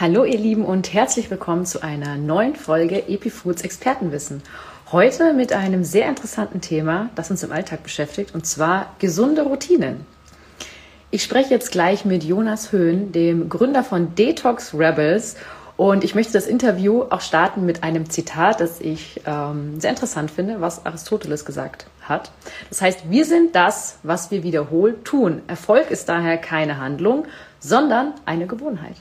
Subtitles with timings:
[0.00, 4.42] Hallo ihr Lieben und herzlich willkommen zu einer neuen Folge Epifoods Expertenwissen.
[4.90, 10.04] Heute mit einem sehr interessanten Thema, das uns im Alltag beschäftigt, und zwar gesunde Routinen.
[11.12, 15.36] Ich spreche jetzt gleich mit Jonas Höhn, dem Gründer von Detox Rebels.
[15.76, 20.32] Und ich möchte das Interview auch starten mit einem Zitat, das ich ähm, sehr interessant
[20.32, 22.32] finde, was Aristoteles gesagt hat.
[22.68, 25.42] Das heißt, wir sind das, was wir wiederholt tun.
[25.46, 27.26] Erfolg ist daher keine Handlung,
[27.60, 28.96] sondern eine Gewohnheit.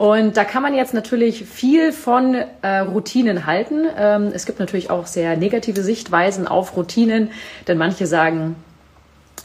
[0.00, 3.84] Und da kann man jetzt natürlich viel von äh, Routinen halten.
[3.98, 7.32] Ähm, es gibt natürlich auch sehr negative Sichtweisen auf Routinen,
[7.68, 8.56] denn manche sagen,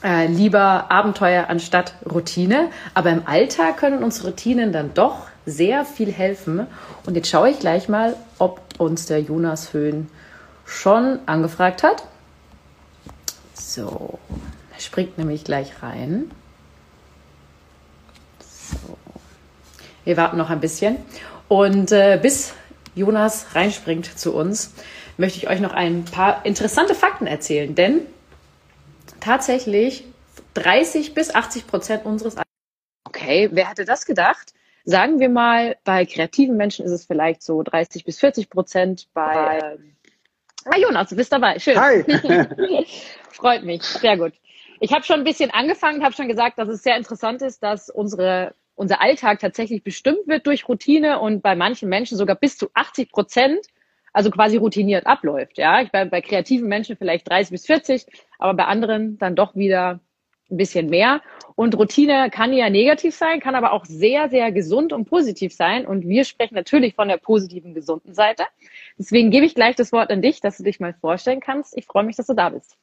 [0.02, 2.70] äh, lieber Abenteuer anstatt Routine.
[2.94, 6.68] Aber im Alltag können uns Routinen dann doch sehr viel helfen.
[7.06, 10.08] Und jetzt schaue ich gleich mal, ob uns der Jonas Höhn
[10.66, 12.06] schon angefragt hat.
[13.54, 14.20] So,
[14.74, 16.32] er springt nämlich gleich rein.
[18.40, 19.05] So.
[20.06, 20.98] Wir warten noch ein bisschen.
[21.48, 22.54] Und äh, bis
[22.96, 24.74] Jonas reinspringt zu uns,
[25.18, 27.76] möchte ich euch noch ein paar interessante Fakten erzählen.
[27.76, 28.02] Denn
[29.20, 30.06] tatsächlich
[30.54, 32.36] 30 bis 80 Prozent unseres.
[33.04, 34.54] Okay, wer hätte das gedacht?
[34.84, 39.08] Sagen wir mal, bei kreativen Menschen ist es vielleicht so 30 bis 40 Prozent.
[39.14, 39.96] Bei ähm,
[40.66, 41.58] ah, Jonas, du bist dabei.
[41.60, 41.80] Schön.
[41.80, 42.04] Hi.
[43.32, 43.82] Freut mich.
[43.84, 44.34] Sehr gut.
[44.80, 47.90] Ich habe schon ein bisschen angefangen, habe schon gesagt, dass es sehr interessant ist, dass
[47.90, 52.70] unsere unser Alltag tatsächlich bestimmt wird durch Routine und bei manchen Menschen sogar bis zu
[52.74, 53.66] 80 Prozent,
[54.14, 55.58] also quasi routiniert abläuft.
[55.58, 58.06] Ja, ich bei, bei kreativen Menschen vielleicht 30 bis 40,
[58.40, 60.00] aber bei anderen dann doch wieder
[60.52, 61.22] ein bisschen mehr.
[61.56, 65.86] Und Routine kann ja negativ sein, kann aber auch sehr, sehr gesund und positiv sein.
[65.86, 68.44] Und wir sprechen natürlich von der positiven, gesunden Seite.
[68.98, 71.76] Deswegen gebe ich gleich das Wort an dich, dass du dich mal vorstellen kannst.
[71.78, 72.78] Ich freue mich, dass du da bist.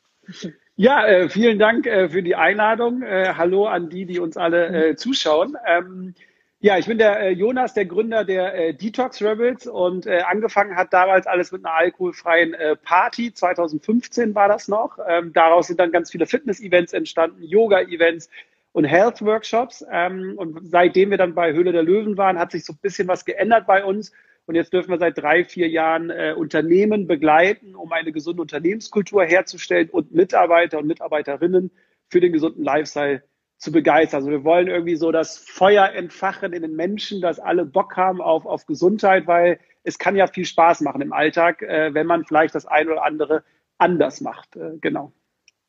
[0.76, 3.02] Ja, äh, vielen Dank äh, für die Einladung.
[3.02, 5.56] Äh, hallo an die, die uns alle äh, zuschauen.
[5.66, 6.14] Ähm,
[6.60, 10.92] ja, ich bin der äh, Jonas, der Gründer der äh, Detox Rebels und angefangen hat
[10.92, 13.34] damals alles mit einer alkoholfreien Party.
[13.34, 14.98] 2015 war das noch.
[15.06, 18.30] Ähm, daraus sind dann ganz viele Fitness-Events entstanden, Yoga-Events
[18.72, 19.84] und Health-Workshops.
[19.90, 23.08] Ähm, und seitdem wir dann bei Höhle der Löwen waren, hat sich so ein bisschen
[23.08, 24.12] was geändert bei uns.
[24.46, 29.24] Und jetzt dürfen wir seit drei, vier Jahren äh, Unternehmen begleiten, um eine gesunde Unternehmenskultur
[29.24, 31.70] herzustellen und Mitarbeiter und Mitarbeiterinnen
[32.08, 33.22] für den gesunden Lifestyle
[33.56, 34.18] zu begeistern.
[34.18, 38.20] Also wir wollen irgendwie so das Feuer entfachen in den Menschen, dass alle Bock haben
[38.20, 42.24] auf, auf Gesundheit, weil es kann ja viel Spaß machen im Alltag, äh, wenn man
[42.24, 43.44] vielleicht das ein oder andere
[43.78, 44.56] anders macht.
[44.56, 45.12] Äh, genau.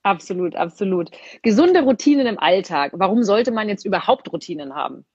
[0.02, 1.12] Absolut, absolut.
[1.44, 2.92] Gesunde Routinen im Alltag.
[2.96, 5.06] Warum sollte man jetzt überhaupt Routinen haben?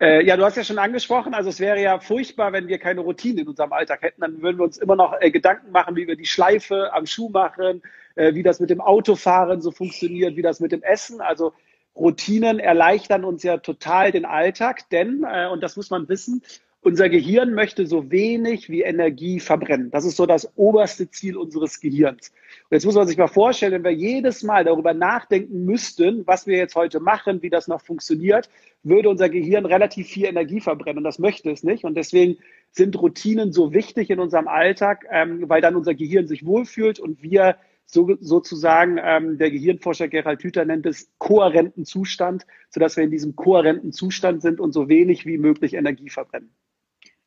[0.00, 3.02] Äh, ja, du hast ja schon angesprochen, also es wäre ja furchtbar, wenn wir keine
[3.02, 4.22] Routine in unserem Alltag hätten.
[4.22, 7.28] Dann würden wir uns immer noch äh, Gedanken machen, wie wir die Schleife am Schuh
[7.28, 7.82] machen,
[8.14, 11.20] äh, wie das mit dem Autofahren so funktioniert, wie das mit dem Essen.
[11.20, 11.52] Also
[11.94, 16.42] Routinen erleichtern uns ja total den Alltag, denn, äh, und das muss man wissen,
[16.82, 19.90] unser Gehirn möchte so wenig wie Energie verbrennen.
[19.90, 22.30] Das ist so das oberste Ziel unseres Gehirns.
[22.30, 26.46] Und jetzt muss man sich mal vorstellen, wenn wir jedes Mal darüber nachdenken müssten, was
[26.46, 28.48] wir jetzt heute machen, wie das noch funktioniert,
[28.82, 30.98] würde unser Gehirn relativ viel Energie verbrennen.
[30.98, 31.84] Und das möchte es nicht.
[31.84, 32.38] Und deswegen
[32.70, 37.22] sind Routinen so wichtig in unserem Alltag, ähm, weil dann unser Gehirn sich wohlfühlt und
[37.22, 43.10] wir so, sozusagen, ähm, der Gehirnforscher Gerald Hüther nennt es kohärenten Zustand, sodass wir in
[43.10, 46.50] diesem kohärenten Zustand sind und so wenig wie möglich Energie verbrennen.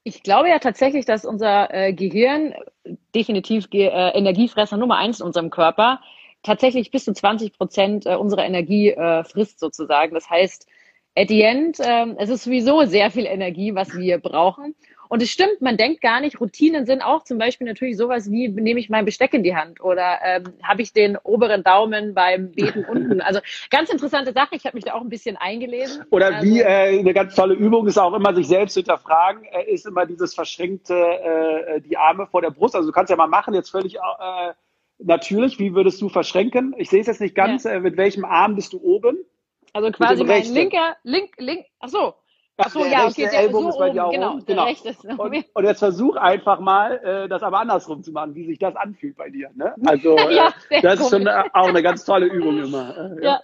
[0.04, 2.54] Ich glaube ja tatsächlich, dass unser äh, Gehirn
[3.16, 6.02] definitiv äh, Energiefresser Nummer eins in unserem Körper
[6.44, 10.14] tatsächlich bis zu 20 Prozent äh, unserer Energie äh, frisst sozusagen.
[10.14, 10.68] Das heißt,
[11.16, 14.76] at the end, äh, es ist sowieso sehr viel Energie, was wir brauchen.
[15.14, 18.48] Und es stimmt, man denkt gar nicht, Routinen sind auch zum Beispiel natürlich sowas wie,
[18.48, 22.52] nehme ich mein Besteck in die Hand oder ähm, habe ich den oberen Daumen beim
[22.52, 23.22] Beten unten.
[23.22, 26.04] Also ganz interessante Sache, ich habe mich da auch ein bisschen eingelesen.
[26.10, 29.72] Oder also, wie äh, eine ganz tolle Übung ist auch immer, sich selbst hinterfragen, äh,
[29.72, 32.76] ist immer dieses verschränkte, äh, die Arme vor der Brust.
[32.76, 34.54] Also du kannst ja mal machen, jetzt völlig äh,
[34.98, 36.74] natürlich, wie würdest du verschränken?
[36.80, 37.74] Ich sehe es jetzt nicht ganz, ja.
[37.74, 39.20] äh, mit welchem Arm bist du oben?
[39.74, 42.16] Also quasi mein linker, link, link, ach so,
[42.58, 44.46] Ach so, ja, okay, der Ellbogen so ist bei dir auch genau, oben.
[44.46, 44.68] Genau.
[45.18, 48.76] Und, und, jetzt versuch einfach mal, äh, das aber andersrum zu machen, wie sich das
[48.76, 49.50] anfühlt bei dir.
[49.56, 49.74] Ne?
[49.86, 52.96] Also ja, äh, das ist schon auch eine ganz tolle Übung immer.
[52.98, 53.32] Äh, ja.
[53.32, 53.42] ja.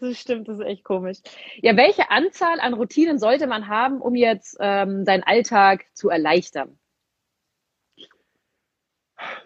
[0.00, 1.18] Das stimmt, das ist echt komisch.
[1.60, 6.76] Ja, welche Anzahl an Routinen sollte man haben, um jetzt ähm, deinen Alltag zu erleichtern?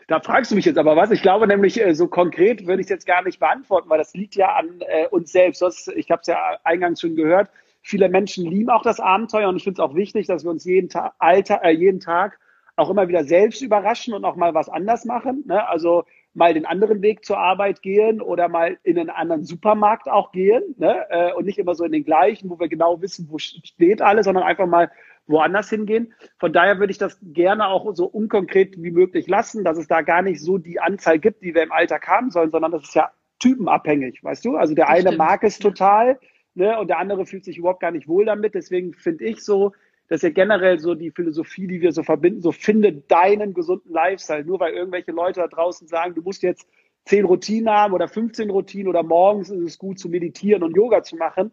[0.08, 1.10] Da fragst du mich jetzt aber was.
[1.10, 4.14] Ich glaube nämlich, äh, so konkret würde ich es jetzt gar nicht beantworten, weil das
[4.14, 5.60] liegt ja an äh, uns selbst.
[5.60, 7.50] Das, ich habe es ja eingangs schon gehört
[7.88, 10.64] Viele Menschen lieben auch das Abenteuer und ich finde es auch wichtig, dass wir uns
[10.64, 12.40] jeden, Ta Alter, äh, jeden Tag
[12.74, 15.44] auch immer wieder selbst überraschen und auch mal was anders machen.
[15.46, 15.68] Ne?
[15.68, 16.02] Also
[16.34, 20.74] mal den anderen Weg zur Arbeit gehen oder mal in einen anderen Supermarkt auch gehen
[20.78, 21.06] ne?
[21.10, 24.24] äh, und nicht immer so in den gleichen, wo wir genau wissen, wo steht alles,
[24.24, 24.90] sondern einfach mal
[25.28, 26.12] woanders hingehen.
[26.40, 30.02] Von daher würde ich das gerne auch so unkonkret wie möglich lassen, dass es da
[30.02, 32.96] gar nicht so die Anzahl gibt, die wir im Alltag haben sollen, sondern das ist
[32.96, 34.56] ja typenabhängig, weißt du?
[34.56, 35.18] Also der das eine stimmt.
[35.18, 36.18] mag es total
[36.56, 38.54] ne, und der andere fühlt sich überhaupt gar nicht wohl damit.
[38.54, 39.72] Deswegen finde ich so,
[40.08, 44.44] dass ja generell so die Philosophie, die wir so verbinden, so finde deinen gesunden Lifestyle.
[44.44, 46.68] Nur weil irgendwelche Leute da draußen sagen, du musst jetzt
[47.04, 51.02] zehn Routinen haben oder 15 Routinen oder morgens ist es gut zu meditieren und Yoga
[51.02, 51.52] zu machen,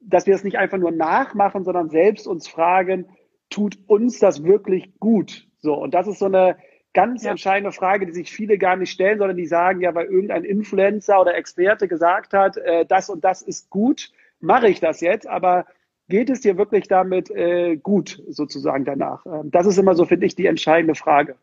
[0.00, 3.06] dass wir es nicht einfach nur nachmachen, sondern selbst uns fragen,
[3.50, 5.48] tut uns das wirklich gut?
[5.58, 6.56] So, und das ist so eine
[6.92, 7.32] ganz ja.
[7.32, 11.20] entscheidende Frage, die sich viele gar nicht stellen, sondern die sagen, ja, weil irgendein Influencer
[11.20, 14.10] oder Experte gesagt hat, äh, das und das ist gut,
[14.40, 15.66] mache ich das jetzt, aber
[16.08, 19.24] geht es dir wirklich damit äh, gut sozusagen danach?
[19.26, 21.36] Ähm, das ist immer so, finde ich, die entscheidende Frage.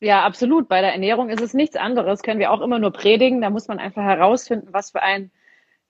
[0.00, 0.68] Ja, absolut.
[0.68, 2.22] Bei der Ernährung ist es nichts anderes.
[2.22, 3.42] Können wir auch immer nur predigen.
[3.42, 5.30] Da muss man einfach herausfinden, was für ein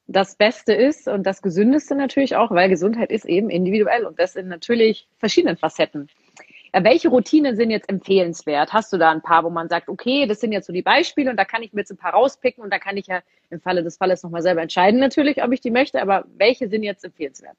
[0.09, 4.35] das Beste ist und das Gesündeste natürlich auch, weil Gesundheit ist eben individuell und das
[4.35, 6.09] in natürlich verschiedenen Facetten.
[6.73, 8.73] Ja, welche Routinen sind jetzt empfehlenswert?
[8.73, 11.31] Hast du da ein paar, wo man sagt, okay, das sind jetzt so die Beispiele
[11.31, 13.61] und da kann ich mir jetzt ein paar rauspicken und da kann ich ja im
[13.61, 17.05] Falle des Falles nochmal selber entscheiden natürlich, ob ich die möchte, aber welche sind jetzt
[17.05, 17.57] empfehlenswert?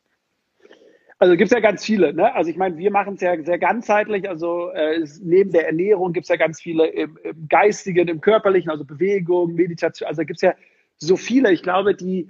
[1.19, 2.13] Also gibt es ja ganz viele.
[2.13, 2.33] Ne?
[2.33, 4.27] Also ich meine, wir machen es ja sehr ganzheitlich.
[4.27, 8.71] Also äh, neben der Ernährung gibt es ja ganz viele im, im, Geistigen, im Körperlichen,
[8.71, 10.07] also Bewegung, Meditation.
[10.07, 10.55] Also gibt es ja
[10.97, 11.51] so viele.
[11.51, 12.29] Ich glaube, die,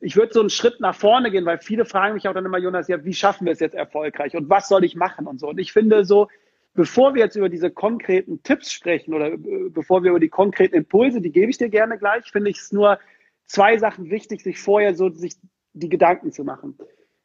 [0.00, 2.58] ich würde so einen Schritt nach vorne gehen, weil viele fragen mich auch dann immer,
[2.58, 5.48] Jonas, ja, wie schaffen wir es jetzt erfolgreich und was soll ich machen und so.
[5.48, 6.28] Und ich finde so,
[6.74, 9.38] bevor wir jetzt über diese konkreten Tipps sprechen oder äh,
[9.70, 12.72] bevor wir über die konkreten Impulse, die gebe ich dir gerne gleich, finde ich es
[12.72, 12.98] nur
[13.46, 15.36] zwei Sachen wichtig, sich vorher so sich
[15.72, 16.76] die Gedanken zu machen.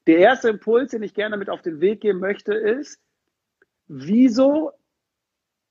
[0.08, 3.00] Der erste Impuls, den ich gerne mit auf den Weg geben möchte, ist,
[3.88, 4.72] wieso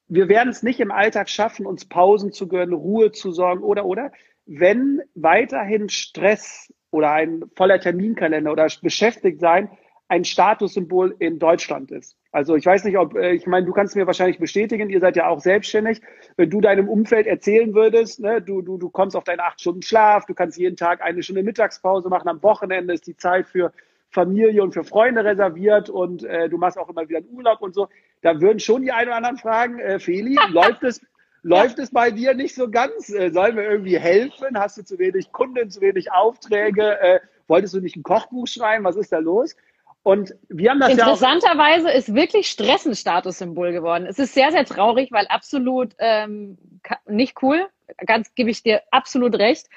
[0.06, 3.86] wir werden es nicht im Alltag schaffen, uns Pausen zu gönnen, Ruhe zu sorgen oder
[3.86, 4.12] oder,
[4.46, 9.70] wenn weiterhin Stress oder ein voller Terminkalender oder beschäftigt sein
[10.08, 12.16] ein Statussymbol in Deutschland ist.
[12.30, 15.16] Also ich weiß nicht, ob, äh, ich meine, du kannst mir wahrscheinlich bestätigen, ihr seid
[15.16, 16.02] ja auch selbstständig.
[16.36, 19.82] Wenn du deinem Umfeld erzählen würdest, ne, du, du, du kommst auf deine acht Stunden
[19.82, 23.72] Schlaf, du kannst jeden Tag eine Stunde Mittagspause machen, am Wochenende ist die Zeit für
[24.10, 27.74] Familie und für Freunde reserviert und äh, du machst auch immer wieder einen Urlaub und
[27.74, 27.88] so,
[28.20, 31.00] da würden schon die einen oder anderen fragen, äh, Feli, läuft es,
[31.44, 33.10] läuft es bei dir nicht so ganz?
[33.10, 34.58] Äh, sollen wir irgendwie helfen?
[34.58, 37.00] Hast du zu wenig Kunden, zu wenig Aufträge?
[37.00, 38.84] Äh, wolltest du nicht ein Kochbuch schreiben?
[38.84, 39.54] Was ist da los?
[40.02, 44.06] Und wir haben das Interessanterweise ja ist wirklich Stress ein Statussymbol geworden.
[44.06, 46.58] Es ist sehr, sehr traurig, weil absolut ähm,
[47.06, 47.66] nicht cool.
[48.04, 49.68] Ganz gebe ich dir absolut recht.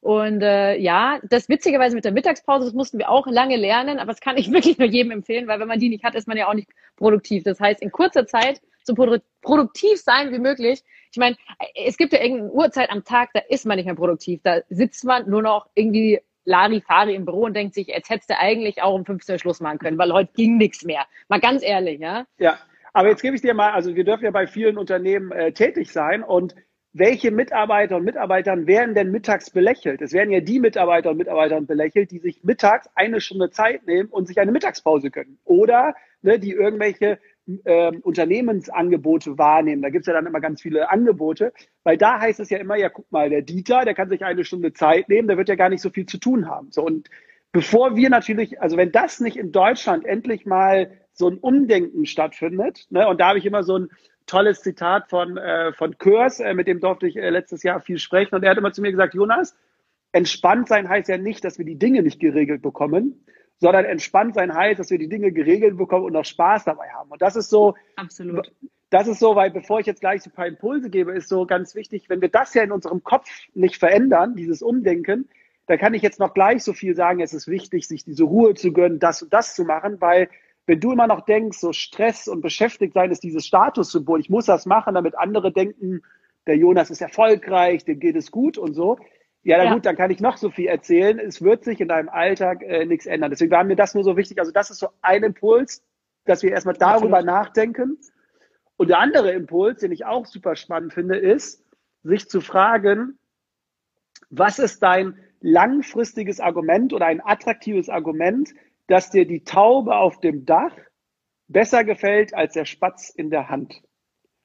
[0.00, 4.12] Und äh, ja, das witzigerweise mit der Mittagspause, das mussten wir auch lange lernen, aber
[4.12, 6.36] das kann ich wirklich nur jedem empfehlen, weil wenn man die nicht hat, ist man
[6.36, 7.42] ja auch nicht produktiv.
[7.44, 8.94] Das heißt, in kurzer Zeit so
[9.42, 10.82] produktiv sein wie möglich.
[11.10, 11.36] Ich meine,
[11.74, 14.40] es gibt ja irgendeine Uhrzeit am Tag, da ist man nicht mehr produktiv.
[14.42, 18.38] Da sitzt man nur noch irgendwie Larifari im Büro und denkt sich, jetzt hättest du
[18.38, 21.06] eigentlich auch um 15 Uhr Schluss machen können, weil heute ging nichts mehr.
[21.28, 22.26] Mal ganz ehrlich, ja.
[22.38, 22.58] Ja,
[22.92, 25.90] aber jetzt gebe ich dir mal, also wir dürfen ja bei vielen Unternehmen äh, tätig
[25.90, 26.54] sein und
[26.96, 30.00] welche Mitarbeiter und Mitarbeitern werden denn mittags belächelt?
[30.00, 34.08] Es werden ja die Mitarbeiter und Mitarbeiter belächelt, die sich mittags eine Stunde Zeit nehmen
[34.10, 35.38] und sich eine Mittagspause gönnen.
[35.44, 37.18] Oder ne, die irgendwelche
[37.64, 39.82] äh, Unternehmensangebote wahrnehmen.
[39.82, 41.52] Da gibt's ja dann immer ganz viele Angebote,
[41.82, 44.44] weil da heißt es ja immer, ja, guck mal, der Dieter, der kann sich eine
[44.44, 46.70] Stunde Zeit nehmen, der wird ja gar nicht so viel zu tun haben.
[46.70, 47.08] So, und
[47.52, 52.86] bevor wir natürlich, also wenn das nicht in Deutschland endlich mal so ein Umdenken stattfindet,
[52.90, 53.88] ne, und da habe ich immer so ein
[54.26, 57.98] tolles Zitat von, äh, von Körs, äh, mit dem durfte ich äh, letztes Jahr viel
[57.98, 58.34] sprechen.
[58.34, 59.56] Und er hat immer zu mir gesagt, Jonas,
[60.12, 63.24] entspannt sein heißt ja nicht, dass wir die Dinge nicht geregelt bekommen,
[63.58, 67.10] sondern entspannt sein heißt, dass wir die Dinge geregelt bekommen und noch Spaß dabei haben.
[67.10, 68.52] Und das ist so, absolut.
[68.90, 71.46] Das ist so, weil bevor ich jetzt gleich so ein paar Impulse gebe, ist so
[71.46, 75.28] ganz wichtig, wenn wir das ja in unserem Kopf nicht verändern, dieses Umdenken,
[75.66, 78.54] dann kann ich jetzt noch gleich so viel sagen, es ist wichtig, sich diese Ruhe
[78.54, 80.28] zu gönnen, das und das zu machen, weil
[80.66, 84.46] wenn du immer noch denkst, so Stress und beschäftigt sein ist dieses Statussymbol, ich muss
[84.46, 86.02] das machen, damit andere denken,
[86.46, 88.98] der Jonas ist erfolgreich, dem geht es gut und so.
[89.44, 89.74] Ja, dann ja.
[89.74, 91.18] gut, dann kann ich noch so viel erzählen.
[91.18, 93.30] Es wird sich in deinem Alltag äh, nichts ändern.
[93.30, 94.38] Deswegen war mir das nur so wichtig.
[94.38, 95.84] Also das ist so ein Impuls,
[96.24, 97.26] dass wir erstmal darüber Absolut.
[97.26, 97.98] nachdenken.
[98.76, 101.62] Und der andere Impuls, den ich auch super spannend finde, ist,
[102.02, 103.18] sich zu fragen,
[104.30, 108.50] was ist dein langfristiges Argument oder ein attraktives Argument,
[108.86, 110.72] dass dir die Taube auf dem Dach
[111.48, 113.82] besser gefällt als der Spatz in der Hand.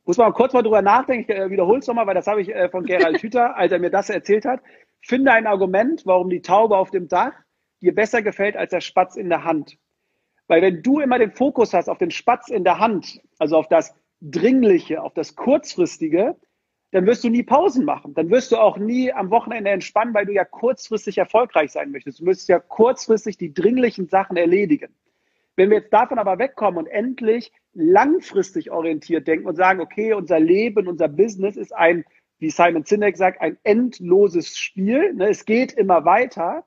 [0.06, 2.54] Muss man kurz mal drüber nachdenken, ich äh, wiederhole es nochmal, weil das habe ich
[2.54, 4.62] äh, von Gerald Hüther, als er mir das erzählt hat.
[5.02, 7.34] Finde ein Argument, warum die Taube auf dem Dach
[7.82, 9.78] dir besser gefällt als der Spatz in der Hand.
[10.48, 13.68] Weil wenn du immer den Fokus hast auf den Spatz in der Hand, also auf
[13.68, 16.36] das Dringliche, auf das Kurzfristige,
[16.92, 18.16] dann wirst du nie Pausen machen.
[18.16, 22.20] Dann wirst du auch nie am Wochenende entspannen, weil du ja kurzfristig erfolgreich sein möchtest.
[22.20, 24.94] Du müsstest ja kurzfristig die dringlichen Sachen erledigen.
[25.56, 30.40] Wenn wir jetzt davon aber wegkommen und endlich langfristig orientiert denken und sagen, okay, unser
[30.40, 32.06] Leben, unser Business ist ein,
[32.40, 35.14] wie Simon Sinek sagt, ein endloses Spiel.
[35.14, 35.30] Ne?
[35.30, 36.66] Es geht immer weiter,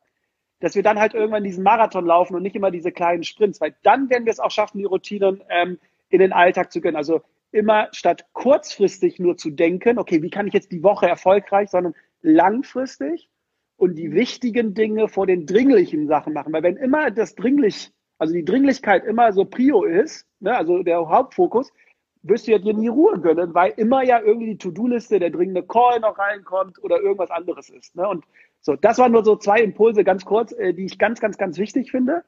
[0.61, 3.75] dass wir dann halt irgendwann diesen Marathon laufen und nicht immer diese kleinen Sprints, weil
[3.83, 6.97] dann werden wir es auch schaffen, die Routinen ähm, in den Alltag zu gönnen.
[6.97, 11.71] Also immer statt kurzfristig nur zu denken, okay, wie kann ich jetzt die Woche erfolgreich,
[11.71, 13.29] sondern langfristig
[13.77, 16.53] und die wichtigen Dinge vor den dringlichen Sachen machen.
[16.53, 21.09] Weil wenn immer das dringlich, also die Dringlichkeit immer so Prio ist, ne, also der
[21.09, 21.73] Hauptfokus,
[22.23, 25.63] wirst du ja dir nie Ruhe gönnen, weil immer ja irgendwie die To-Do-Liste, der dringende
[25.63, 27.97] Call noch reinkommt oder irgendwas anderes ist.
[27.97, 28.09] Ne?
[28.09, 28.25] Und
[28.61, 31.59] so, das waren nur so zwei Impulse ganz kurz, äh, die ich ganz, ganz, ganz
[31.59, 32.25] wichtig finde.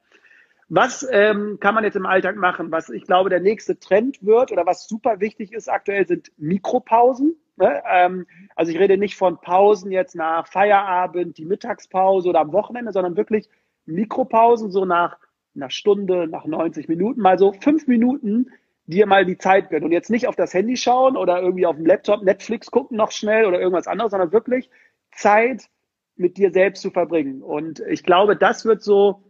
[0.67, 2.71] Was ähm, kann man jetzt im Alltag machen?
[2.71, 7.35] Was ich glaube, der nächste Trend wird oder was super wichtig ist aktuell, sind Mikropausen.
[7.55, 7.83] Ne?
[7.89, 8.25] Ähm,
[8.55, 13.15] also ich rede nicht von Pausen jetzt nach Feierabend, die Mittagspause oder am Wochenende, sondern
[13.15, 13.47] wirklich
[13.85, 15.17] Mikropausen, so nach
[15.55, 18.51] einer Stunde, nach 90 Minuten, mal so fünf Minuten
[18.87, 21.75] dir mal die Zeit gönnen und jetzt nicht auf das Handy schauen oder irgendwie auf
[21.75, 24.69] dem Laptop Netflix gucken noch schnell oder irgendwas anderes, sondern wirklich
[25.11, 25.69] Zeit
[26.15, 27.41] mit dir selbst zu verbringen.
[27.41, 29.23] Und ich glaube, das wird so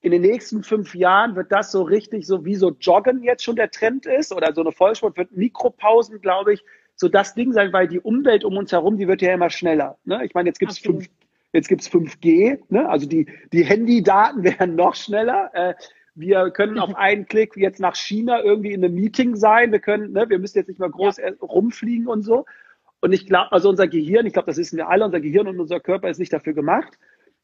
[0.00, 3.56] in den nächsten fünf Jahren wird das so richtig, so wie so Joggen jetzt schon
[3.56, 6.64] der Trend ist oder so eine Vollsport wird Mikropausen, glaube ich,
[6.94, 9.98] so das Ding sein, weil die Umwelt um uns herum, die wird ja immer schneller.
[10.04, 10.22] Ne?
[10.26, 11.08] Ich meine, jetzt gibt's fünf,
[11.54, 12.86] jetzt gibt's 5G, ne?
[12.86, 15.50] also die, die Handydaten werden noch schneller.
[15.54, 15.74] Äh,
[16.14, 19.72] wir können auf einen Klick jetzt nach China irgendwie in einem Meeting sein.
[19.72, 21.30] Wir können, ne, wir müssen jetzt nicht mal groß ja.
[21.40, 22.46] rumfliegen und so.
[23.00, 25.60] Und ich glaube, also unser Gehirn, ich glaube, das wissen wir alle, unser Gehirn und
[25.60, 26.98] unser Körper ist nicht dafür gemacht.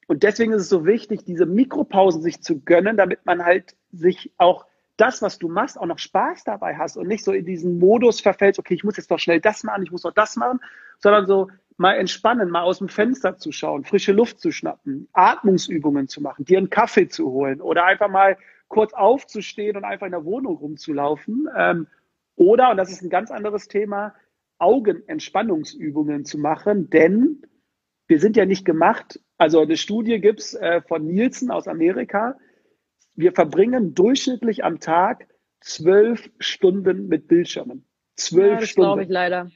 [0.06, 4.32] Und deswegen ist es so wichtig, diese Mikropausen sich zu gönnen, damit man halt sich
[4.38, 7.78] auch das, was du machst, auch noch Spaß dabei hast und nicht so in diesen
[7.78, 10.60] Modus verfällt, okay, ich muss jetzt doch schnell das machen, ich muss doch das machen,
[10.98, 16.08] sondern so mal entspannen, mal aus dem Fenster zu schauen, frische Luft zu schnappen, Atmungsübungen
[16.08, 18.36] zu machen, dir einen Kaffee zu holen oder einfach mal
[18.70, 21.46] kurz aufzustehen und einfach in der Wohnung rumzulaufen.
[21.54, 21.86] Ähm,
[22.36, 24.14] oder, und das ist ein ganz anderes Thema,
[24.58, 27.42] Augenentspannungsübungen zu machen, denn
[28.06, 29.20] wir sind ja nicht gemacht.
[29.36, 32.38] Also eine Studie gibt's äh, von Nielsen aus Amerika.
[33.14, 35.26] Wir verbringen durchschnittlich am Tag
[35.60, 37.84] zwölf Stunden mit Bildschirmen.
[38.16, 38.86] Zwölf ja, das Stunden.
[38.86, 39.50] glaube ich leider.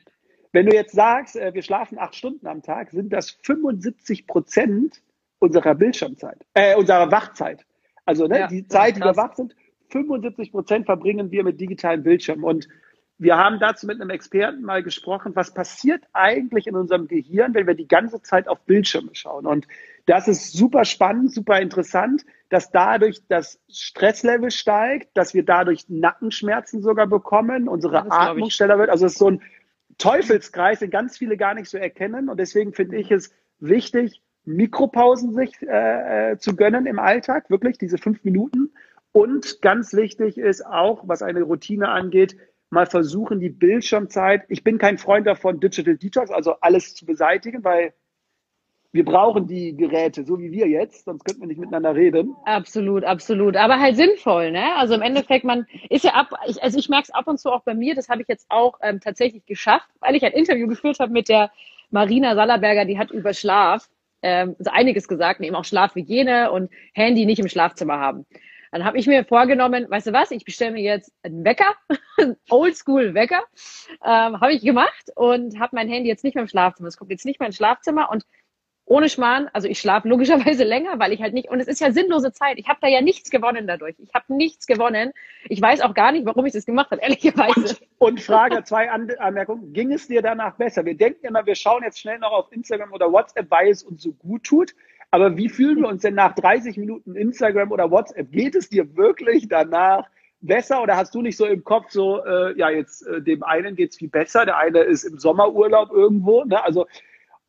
[0.52, 5.02] Wenn du jetzt sagst, äh, wir schlafen acht Stunden am Tag, sind das 75 Prozent
[5.38, 7.66] unserer Bildschirmzeit, äh, unserer Wachzeit.
[8.04, 9.54] Also ne, ja, die Zeit, die wir wach sind,
[9.90, 12.44] 75 Prozent verbringen wir mit digitalen Bildschirmen.
[12.44, 12.68] Und
[13.16, 17.66] wir haben dazu mit einem Experten mal gesprochen, was passiert eigentlich in unserem Gehirn, wenn
[17.66, 19.46] wir die ganze Zeit auf Bildschirme schauen.
[19.46, 19.68] Und
[20.06, 26.82] das ist super spannend, super interessant, dass dadurch das Stresslevel steigt, dass wir dadurch Nackenschmerzen
[26.82, 28.90] sogar bekommen, unsere Atmung schneller wird.
[28.90, 29.42] Also es ist so ein
[29.98, 32.28] Teufelskreis, den ganz viele gar nicht so erkennen.
[32.28, 37.78] Und deswegen finde ich es wichtig, Mikropausen sich äh, äh, zu gönnen im Alltag, wirklich
[37.78, 38.72] diese fünf Minuten.
[39.12, 42.36] Und ganz wichtig ist auch, was eine Routine angeht,
[42.70, 47.64] mal versuchen, die Bildschirmzeit, ich bin kein Freund davon, Digital Detox, also alles zu beseitigen,
[47.64, 47.94] weil
[48.94, 52.36] wir brauchen die Geräte, so wie wir jetzt, sonst könnten wir nicht miteinander reden.
[52.44, 53.56] Absolut, absolut.
[53.56, 54.76] Aber halt sinnvoll, ne?
[54.76, 57.50] Also im Endeffekt, man ist ja ab, ich, also ich merke es ab und zu
[57.50, 60.68] auch bei mir, das habe ich jetzt auch ähm, tatsächlich geschafft, weil ich ein Interview
[60.68, 61.50] geführt habe mit der
[61.90, 63.88] Marina Sallerberger, die hat über Schlaf
[64.24, 68.26] ähm, also einiges gesagt, eben auch Schlafhygiene und Handy nicht im Schlafzimmer haben.
[68.72, 71.74] Dann habe ich mir vorgenommen, weißt du was, ich bestelle mir jetzt einen Wecker,
[72.16, 73.42] einen Oldschool-Wecker,
[74.02, 76.88] ähm, habe ich gemacht und habe mein Handy jetzt nicht mehr im Schlafzimmer.
[76.88, 78.24] Es kommt jetzt nicht mehr ins Schlafzimmer und
[78.86, 81.90] ohne Schmarrn, also ich schlafe logischerweise länger, weil ich halt nicht, und es ist ja
[81.90, 82.58] sinnlose Zeit.
[82.58, 83.94] Ich habe da ja nichts gewonnen dadurch.
[83.98, 85.12] Ich habe nichts gewonnen.
[85.48, 87.76] Ich weiß auch gar nicht, warum ich das gemacht habe, ehrlicherweise.
[87.98, 89.72] Und, und Frage, zwei Anmerkungen.
[89.72, 90.84] Ging es dir danach besser?
[90.84, 94.02] Wir denken immer, wir schauen jetzt schnell noch auf Instagram oder WhatsApp, weil es uns
[94.02, 94.74] so gut tut.
[95.10, 98.32] Aber wie fühlen wir uns denn nach 30 Minuten Instagram oder WhatsApp?
[98.32, 100.08] Geht es dir wirklich danach
[100.40, 103.76] besser oder hast du nicht so im Kopf so, äh, ja, jetzt äh, dem einen
[103.76, 106.62] geht's viel besser, der eine ist im Sommerurlaub irgendwo, ne?
[106.62, 106.86] Also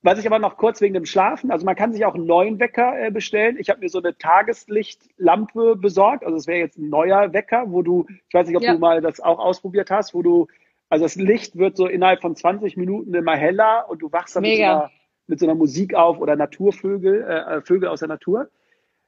[0.06, 2.60] was ich aber noch kurz wegen dem Schlafen, also man kann sich auch einen neuen
[2.60, 3.58] Wecker äh, bestellen.
[3.60, 6.24] Ich habe mir so eine Tageslichtlampe besorgt.
[6.24, 8.74] Also es wäre jetzt ein neuer Wecker, wo du, ich weiß nicht, ob ja.
[8.74, 10.48] du mal das auch ausprobiert hast, wo du,
[10.90, 14.44] also das Licht wird so innerhalb von 20 Minuten immer heller und du wachst dann
[14.44, 14.92] mit so, einer,
[15.26, 18.52] mit so, einer, Musik auf oder Naturvögel, äh, Vögel aus der Natur.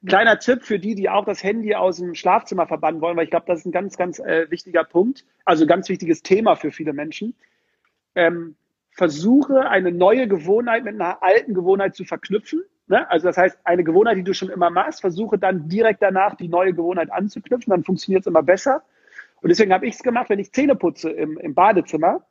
[0.08, 3.30] Kleiner Tipp für die, die auch das Handy aus dem Schlafzimmer verbannen wollen, weil ich
[3.30, 6.94] glaube, das ist ein ganz, ganz äh, wichtiger Punkt, also ganz wichtiges Thema für viele
[6.94, 7.36] Menschen.
[8.16, 8.56] Ähm,
[8.98, 12.64] versuche eine neue Gewohnheit mit einer alten Gewohnheit zu verknüpfen.
[12.88, 13.10] Ne?
[13.12, 16.48] Also das heißt, eine Gewohnheit, die du schon immer machst, versuche dann direkt danach die
[16.48, 18.82] neue Gewohnheit anzuknüpfen, dann funktioniert es immer besser.
[19.42, 22.26] Und deswegen habe ich es gemacht, wenn ich Zähne putze im, im Badezimmer,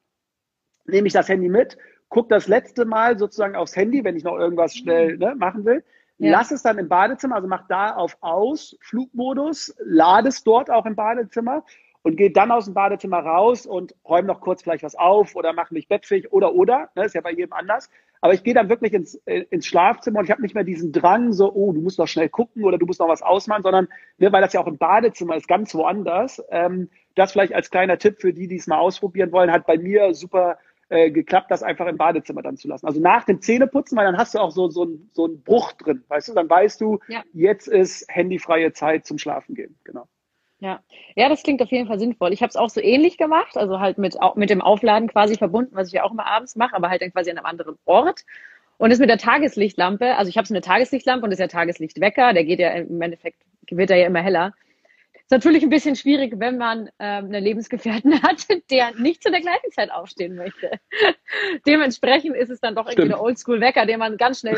[0.86, 4.36] nehme ich das Handy mit, gucke das letzte Mal sozusagen aufs Handy, wenn ich noch
[4.36, 5.84] irgendwas schnell ne, machen will,
[6.18, 6.32] ja.
[6.32, 10.84] lass es dann im Badezimmer, also mach da auf Aus, Flugmodus, lade es dort auch
[10.84, 11.64] im Badezimmer
[12.06, 15.52] und gehe dann aus dem Badezimmer raus und räume noch kurz vielleicht was auf oder
[15.52, 17.90] mache mich bettfähig oder oder, ne, ist ja bei jedem anders.
[18.20, 20.92] Aber ich gehe dann wirklich ins, äh, ins Schlafzimmer und ich habe nicht mehr diesen
[20.92, 23.88] Drang, so, oh, du musst noch schnell gucken oder du musst noch was ausmachen, sondern,
[24.18, 26.40] ne, weil das ja auch im Badezimmer ist, ganz woanders.
[26.50, 29.76] Ähm, das vielleicht als kleiner Tipp für die, die es mal ausprobieren wollen, hat bei
[29.76, 30.58] mir super
[30.88, 32.86] äh, geklappt, das einfach im Badezimmer dann zu lassen.
[32.86, 35.72] Also nach dem Zähneputzen, weil dann hast du auch so, so, ein, so einen Bruch
[35.72, 37.24] drin, weißt du, dann weißt du, ja.
[37.32, 40.06] jetzt ist handyfreie Zeit zum Schlafen gehen, genau.
[40.58, 40.80] Ja,
[41.14, 42.32] ja, das klingt auf jeden Fall sinnvoll.
[42.32, 45.74] Ich habe es auch so ähnlich gemacht, also halt mit, mit dem Aufladen quasi verbunden,
[45.74, 48.22] was ich ja auch immer abends mache, aber halt dann quasi an einem anderen Ort.
[48.78, 51.48] Und das mit der Tageslichtlampe, also ich habe so eine Tageslichtlampe und das ist ja
[51.48, 54.54] Tageslichtwecker, der geht ja im Endeffekt, wird er ja immer heller.
[55.14, 59.40] Ist natürlich ein bisschen schwierig, wenn man ähm, eine Lebensgefährtin hat, der nicht zu der
[59.40, 60.70] gleichen Zeit aufstehen möchte.
[61.66, 64.56] Dementsprechend ist es dann doch irgendwie der Oldschool-Wecker, den man ganz schnell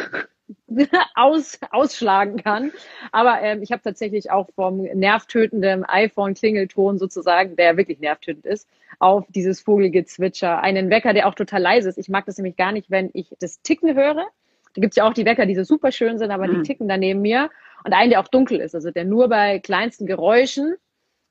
[1.14, 2.72] aus, ausschlagen kann.
[3.12, 9.24] Aber ähm, ich habe tatsächlich auch vom nervtötenden iPhone-Klingelton sozusagen, der wirklich nervtötend ist, auf
[9.28, 11.98] dieses Vogelgezwitscher einen Wecker, der auch total leise ist.
[11.98, 14.26] Ich mag das nämlich gar nicht, wenn ich das Ticken höre.
[14.74, 16.56] Da gibt's ja auch die Wecker, die so super schön sind, aber mhm.
[16.56, 17.50] die ticken da neben mir
[17.84, 20.76] und einen, der auch dunkel ist, also der nur bei kleinsten Geräuschen,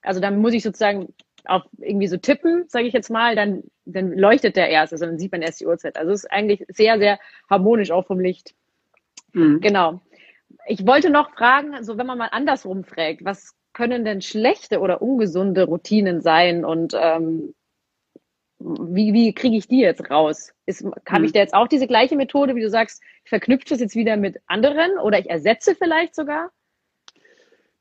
[0.02, 1.14] also dann muss ich sozusagen
[1.46, 5.20] auf irgendwie so tippen, sage ich jetzt mal, dann, dann leuchtet der erst, also dann
[5.20, 5.98] sieht man erst die Uhrzeit.
[5.98, 7.20] Also es ist eigentlich sehr, sehr
[7.50, 8.54] harmonisch auch vom Licht.
[9.34, 9.62] Mhm.
[9.62, 10.02] Genau.
[10.68, 14.80] Ich wollte noch fragen, so also wenn man mal andersrum fragt, was können denn schlechte
[14.80, 17.54] oder ungesunde Routinen sein und ähm,
[18.60, 20.52] wie, wie kriege ich die jetzt raus?
[20.66, 21.34] Ist, habe ich hm.
[21.34, 24.42] da jetzt auch diese gleiche Methode, wie du sagst, ich verknüpfe das jetzt wieder mit
[24.48, 26.52] anderen oder ich ersetze vielleicht sogar?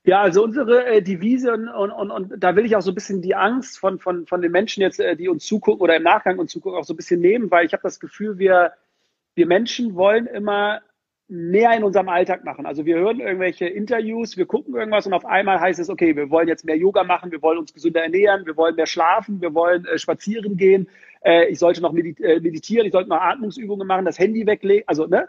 [0.04, 2.94] Ja, also unsere äh, Devise und, und, und, und da will ich auch so ein
[2.94, 6.04] bisschen die Angst von, von, von den Menschen jetzt, äh, die uns zugucken oder im
[6.04, 8.74] Nachgang uns zugucken, auch so ein bisschen nehmen, weil ich habe das Gefühl, wir,
[9.34, 10.80] wir Menschen wollen immer
[11.28, 12.66] mehr in unserem Alltag machen.
[12.66, 16.30] Also wir hören irgendwelche Interviews, wir gucken irgendwas und auf einmal heißt es, okay, wir
[16.30, 19.52] wollen jetzt mehr Yoga machen, wir wollen uns gesünder ernähren, wir wollen mehr schlafen, wir
[19.52, 20.88] wollen äh, spazieren gehen,
[21.24, 24.84] äh, ich sollte noch medit äh, meditieren, ich sollte noch Atmungsübungen machen, das Handy weglegen,
[24.86, 25.28] also ne?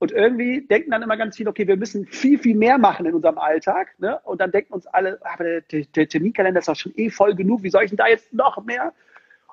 [0.00, 3.14] Und irgendwie denken dann immer ganz viele, okay, wir müssen viel, viel mehr machen in
[3.14, 3.96] unserem Alltag.
[3.98, 4.16] Ne?
[4.22, 7.10] Und dann denken uns alle, ah, aber der, der, der Terminkalender ist doch schon eh
[7.10, 8.92] voll genug, wie soll ich denn da jetzt noch mehr?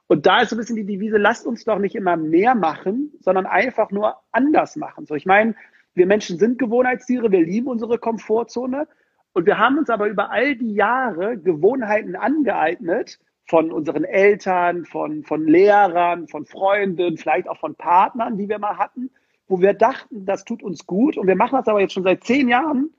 [0.08, 3.12] Und da ist so ein bisschen die Devise, lasst uns doch nicht immer mehr machen,
[3.22, 5.08] sondern einfach nur anders machen.
[5.08, 5.56] So, ich meine,
[5.96, 8.88] wir Menschen sind Gewohnheitstiere, wir lieben unsere Komfortzone.
[9.34, 15.24] Und wir haben uns aber über all die Jahre Gewohnheiten angeeignet, von unseren Eltern, von,
[15.24, 19.12] von Lehrern, von Freunden, vielleicht auch von Partnern, die wir mal hatten,
[19.48, 21.18] wo wir dachten, das tut uns gut.
[21.18, 22.92] Und wir machen das aber jetzt schon seit zehn Jahren.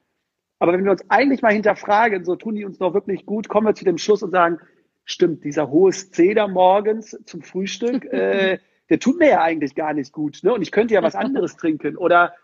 [0.59, 3.67] Aber wenn wir uns eigentlich mal hinterfragen, so tun die uns noch wirklich gut, kommen
[3.67, 4.59] wir zu dem Schluss und sagen,
[5.05, 10.13] stimmt, dieser hohe Zeder morgens zum Frühstück, äh, der tut mir ja eigentlich gar nicht
[10.13, 10.41] gut.
[10.45, 10.55] Ne?
[10.55, 11.97] Und ich könnte ja was anderes trinken.
[11.97, 12.35] Oder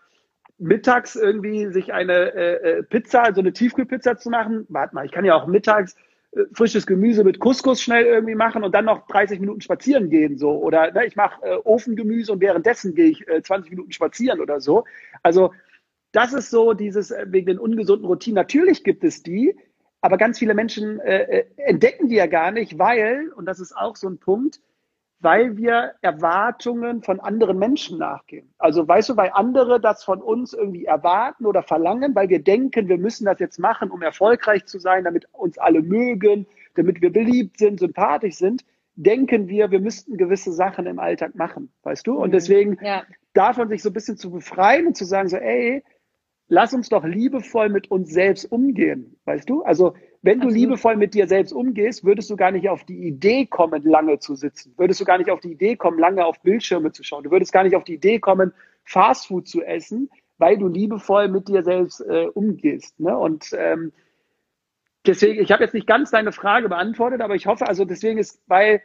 [0.57, 4.65] mittags irgendwie sich eine äh, äh, Pizza, also eine Tiefkühlpizza zu machen.
[4.69, 5.95] Warte mal, ich kann ja auch mittags
[6.31, 10.37] äh, frisches Gemüse mit Couscous schnell irgendwie machen und dann noch 30 Minuten spazieren gehen
[10.37, 14.39] so oder ne, ich mache äh, Ofengemüse und währenddessen gehe ich äh, 20 Minuten spazieren
[14.39, 14.85] oder so.
[15.21, 15.53] Also
[16.11, 18.35] das ist so dieses äh, wegen den ungesunden Routinen.
[18.35, 19.55] Natürlich gibt es die,
[20.01, 23.75] aber ganz viele Menschen äh, äh, entdecken die ja gar nicht, weil und das ist
[23.75, 24.59] auch so ein Punkt
[25.23, 28.53] weil wir Erwartungen von anderen Menschen nachgehen.
[28.57, 32.89] Also weißt du, weil andere das von uns irgendwie erwarten oder verlangen, weil wir denken,
[32.89, 37.13] wir müssen das jetzt machen, um erfolgreich zu sein, damit uns alle mögen, damit wir
[37.13, 42.17] beliebt sind, sympathisch sind, denken wir, wir müssten gewisse Sachen im Alltag machen, weißt du?
[42.17, 42.33] Und mhm.
[42.33, 43.03] deswegen ja.
[43.33, 45.83] davon sich so ein bisschen zu befreien und zu sagen so, ey,
[46.49, 49.63] lass uns doch liebevoll mit uns selbst umgehen, weißt du?
[49.63, 50.57] Also wenn du Absolut.
[50.57, 54.35] liebevoll mit dir selbst umgehst, würdest du gar nicht auf die Idee kommen, lange zu
[54.35, 54.73] sitzen.
[54.77, 57.25] Würdest du gar nicht auf die Idee kommen, lange auf Bildschirme zu schauen.
[57.25, 58.53] Du würdest gar nicht auf die Idee kommen,
[58.85, 63.01] Fastfood zu essen, weil du liebevoll mit dir selbst äh, umgehst.
[63.01, 63.17] Ne?
[63.17, 63.91] Und ähm,
[65.05, 68.41] deswegen, ich habe jetzt nicht ganz deine Frage beantwortet, aber ich hoffe, also deswegen ist,
[68.47, 68.81] weil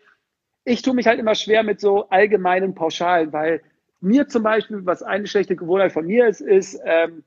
[0.64, 3.62] ich tue mich halt immer schwer mit so allgemeinen Pauschalen, weil
[4.01, 7.22] mir zum Beispiel, was eine schlechte Gewohnheit von mir ist, ist, ähm,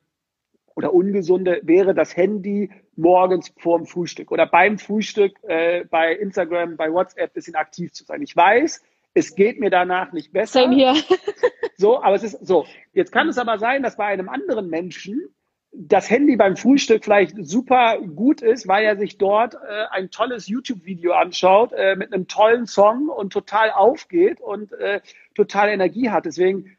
[0.75, 6.91] oder ungesunde wäre das Handy morgens vorm Frühstück oder beim Frühstück äh, bei Instagram, bei
[6.91, 8.21] WhatsApp bisschen aktiv zu sein.
[8.21, 8.81] Ich weiß,
[9.13, 10.61] es geht mir danach nicht besser.
[10.63, 10.95] Same hier.
[11.77, 12.65] so, aber es ist so.
[12.93, 15.33] Jetzt kann es aber sein, dass bei einem anderen Menschen
[15.73, 20.47] das Handy beim Frühstück vielleicht super gut ist, weil er sich dort äh, ein tolles
[20.47, 24.99] YouTube-Video anschaut äh, mit einem tollen Song und total aufgeht und äh,
[25.33, 26.25] total Energie hat.
[26.25, 26.75] Deswegen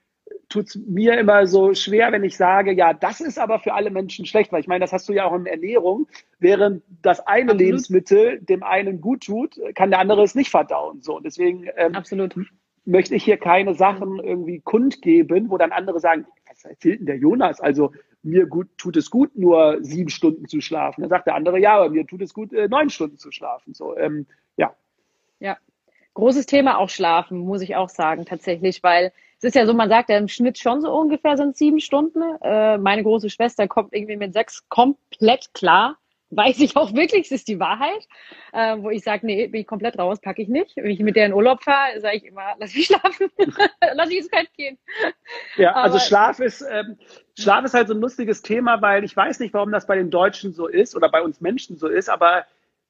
[0.53, 3.91] tut es mir immer so schwer, wenn ich sage, ja, das ist aber für alle
[3.91, 6.07] Menschen schlecht, weil ich meine, das hast du ja auch in Ernährung.
[6.39, 7.61] Während das eine Absolut.
[7.61, 11.01] Lebensmittel dem einen gut tut, kann der andere es nicht verdauen.
[11.01, 12.35] So, deswegen ähm, Absolut.
[12.85, 17.17] möchte ich hier keine Sachen irgendwie kundgeben, wo dann andere sagen, was erzählt denn der
[17.17, 17.61] Jonas?
[17.61, 21.01] Also mir gut, tut es gut, nur sieben Stunden zu schlafen.
[21.01, 23.75] Dann sagt der andere, ja, aber mir tut es gut, äh, neun Stunden zu schlafen.
[23.75, 24.77] So, ähm, ja.
[25.41, 25.57] Ja,
[26.15, 29.13] großes Thema auch Schlafen, muss ich auch sagen, tatsächlich, weil
[29.43, 32.23] es ist ja so, man sagt ja im Schnitt schon so ungefähr sind sieben Stunden.
[32.43, 35.99] Äh, meine große Schwester kommt irgendwie mit sechs komplett klar.
[36.31, 38.07] Weiß ich auch wirklich, es ist die Wahrheit.
[38.53, 40.77] Äh, wo ich sage, nee, bin ich komplett raus, packe ich nicht.
[40.77, 43.33] Wenn ich mit der in Urlaub fahre, sage ich immer, lass mich schlafen,
[43.95, 44.79] lass ich ins Bett gehen.
[45.57, 46.97] Ja, also Schlaf ist, ähm,
[47.37, 50.11] Schlaf ist halt so ein lustiges Thema, weil ich weiß nicht, warum das bei den
[50.11, 52.47] Deutschen so ist oder bei uns Menschen so ist, aber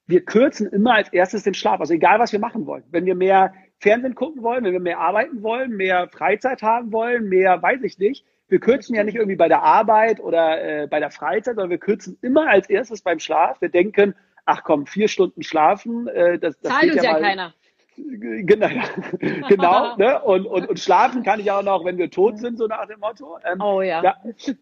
[0.07, 1.81] wir kürzen immer als erstes den Schlaf.
[1.81, 2.85] Also egal, was wir machen wollen.
[2.91, 7.29] Wenn wir mehr Fernsehen gucken wollen, wenn wir mehr arbeiten wollen, mehr Freizeit haben wollen,
[7.29, 8.25] mehr, weiß ich nicht.
[8.49, 11.79] Wir kürzen ja nicht irgendwie bei der Arbeit oder äh, bei der Freizeit, sondern wir
[11.79, 13.61] kürzen immer als erstes beim Schlaf.
[13.61, 14.15] Wir denken,
[14.45, 17.55] ach komm, vier Stunden schlafen, äh, das, das Zahlt uns ja, ja keiner.
[18.23, 18.69] Genau,
[19.49, 20.23] genau ne?
[20.23, 23.01] und, und, und schlafen kann ich auch noch, wenn wir tot sind, so nach dem
[23.01, 23.39] Motto.
[23.45, 24.01] Ähm, oh ja.
[24.01, 24.17] Da,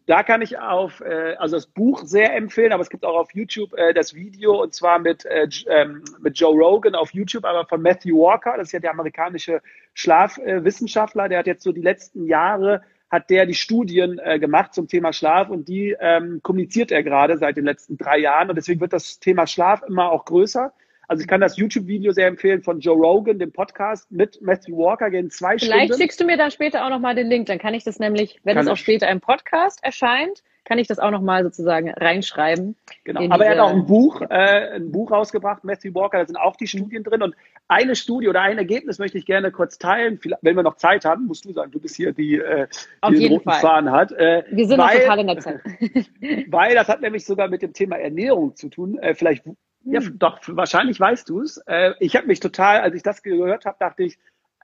[0.06, 3.34] da kann ich auf, äh, also das Buch sehr empfehlen, aber es gibt auch auf
[3.34, 7.66] YouTube äh, das Video und zwar mit, äh, ähm, mit Joe Rogan auf YouTube, aber
[7.66, 9.60] von Matthew Walker, das ist ja der amerikanische
[9.94, 14.86] Schlafwissenschaftler, der hat jetzt so die letzten Jahre hat der die Studien äh, gemacht zum
[14.86, 18.80] Thema Schlaf und die ähm, kommuniziert er gerade seit den letzten drei Jahren und deswegen
[18.80, 20.72] wird das Thema Schlaf immer auch größer.
[21.10, 25.10] Also ich kann das YouTube-Video sehr empfehlen von Joe Rogan, dem Podcast mit Matthew Walker,
[25.10, 25.80] gehen zwei Vielleicht Stunden.
[25.80, 28.38] Vielleicht schickst du mir dann später auch nochmal den Link, dann kann ich das nämlich,
[28.44, 32.76] wenn kann es auch später im Podcast erscheint, kann ich das auch nochmal sozusagen reinschreiben.
[33.02, 33.28] Genau.
[33.28, 36.54] Aber er hat auch ein Buch, äh, ein Buch rausgebracht, Matthew Walker, da sind auch
[36.54, 37.24] die Studien drin.
[37.24, 37.34] Und
[37.66, 40.20] eine Studie oder ein Ergebnis möchte ich gerne kurz teilen.
[40.42, 42.68] Wenn wir noch Zeit haben, musst du sagen, du bist hier die, äh,
[43.08, 43.60] die den roten Fall.
[43.60, 44.12] Faden hat.
[44.12, 45.60] Äh, wir sind weil, noch total in der Zeit.
[46.52, 48.96] weil das hat nämlich sogar mit dem Thema Ernährung zu tun.
[49.00, 49.42] Äh, vielleicht
[49.84, 50.18] ja, hm.
[50.18, 51.58] doch, wahrscheinlich weißt du es.
[51.66, 54.18] Äh, ich habe mich total, als ich das gehört habe, dachte ich,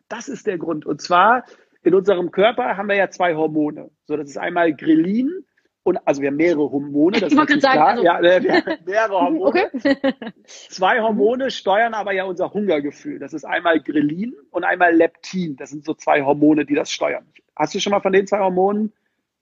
[0.08, 0.86] das ist der Grund.
[0.86, 1.44] Und zwar,
[1.82, 3.90] in unserem Körper haben wir ja zwei Hormone.
[4.04, 5.44] So, das ist einmal Grelin
[5.82, 7.88] und, also wir haben mehrere Hormone, das ich ist sagen, klar.
[7.90, 8.20] Also, ja,
[8.84, 9.44] mehrere Hormone.
[9.44, 10.14] Okay.
[10.44, 13.20] zwei Hormone steuern aber ja unser Hungergefühl.
[13.20, 15.56] Das ist einmal Grelin und einmal Leptin.
[15.56, 17.26] Das sind so zwei Hormone, die das steuern.
[17.54, 18.92] Hast du schon mal von den zwei Hormonen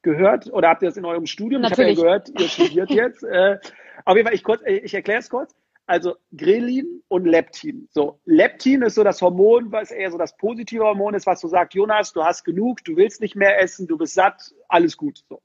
[0.03, 1.63] gehört oder habt ihr das in eurem Studium?
[1.63, 1.99] Natürlich.
[1.99, 3.25] Ich habe ja gehört, ihr studiert jetzt.
[3.25, 3.59] Äh,
[4.05, 5.55] auf jeden Fall, ich, kurz, ich erkläre es kurz.
[5.87, 7.89] Also Grelin und Leptin.
[7.91, 11.49] So, Leptin ist so das Hormon, was eher so das positive Hormon ist, was so
[11.49, 15.23] sagt, Jonas, du hast genug, du willst nicht mehr essen, du bist satt, alles gut.
[15.29, 15.43] So.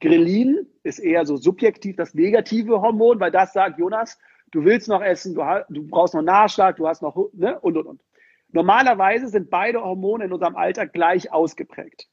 [0.00, 4.18] Grelin ist eher so subjektiv das negative Hormon, weil das sagt, Jonas,
[4.50, 7.86] du willst noch essen, du, du brauchst noch Nachschlag, du hast noch, ne, und, und,
[7.86, 8.02] und.
[8.50, 12.08] Normalerweise sind beide Hormone in unserem Alltag gleich ausgeprägt.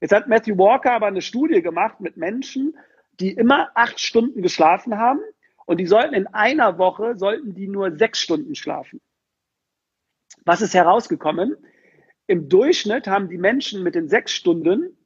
[0.00, 2.76] Jetzt hat Matthew Walker aber eine Studie gemacht mit Menschen,
[3.18, 5.20] die immer acht Stunden geschlafen haben
[5.68, 9.02] und die sollten in einer Woche, sollten die nur sechs Stunden schlafen.
[10.46, 11.58] Was ist herausgekommen?
[12.26, 14.96] Im Durchschnitt haben die Menschen mit den sechs Stunden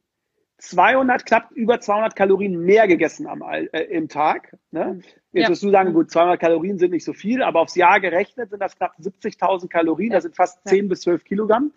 [0.59, 4.57] 200, knapp über 200 Kalorien mehr gegessen am, äh, im Tag.
[4.71, 5.01] Ne?
[5.33, 5.49] Jetzt ja.
[5.49, 8.61] wirst du sagen, gut, 200 Kalorien sind nicht so viel, aber aufs Jahr gerechnet sind
[8.61, 10.17] das knapp 70.000 Kalorien, ja.
[10.17, 10.87] das sind fast 10 ja.
[10.87, 11.73] bis 12 Kilogramm.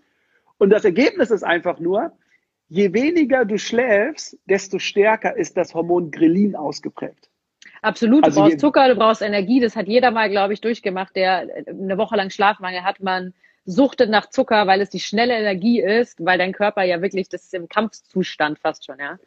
[0.59, 2.13] Und das Ergebnis ist einfach nur,
[2.69, 7.31] je weniger du schläfst, desto stärker ist das Hormon Grelin ausgeprägt.
[7.87, 9.61] Absolut, du also brauchst Zucker, du brauchst Energie.
[9.61, 13.01] Das hat jeder mal, glaube ich, durchgemacht, der eine Woche lang Schlafmangel hat.
[13.01, 13.33] Man
[13.65, 17.45] suchtet nach Zucker, weil es die schnelle Energie ist, weil dein Körper ja wirklich, das
[17.45, 19.19] ist im Kampfzustand fast schon, ja.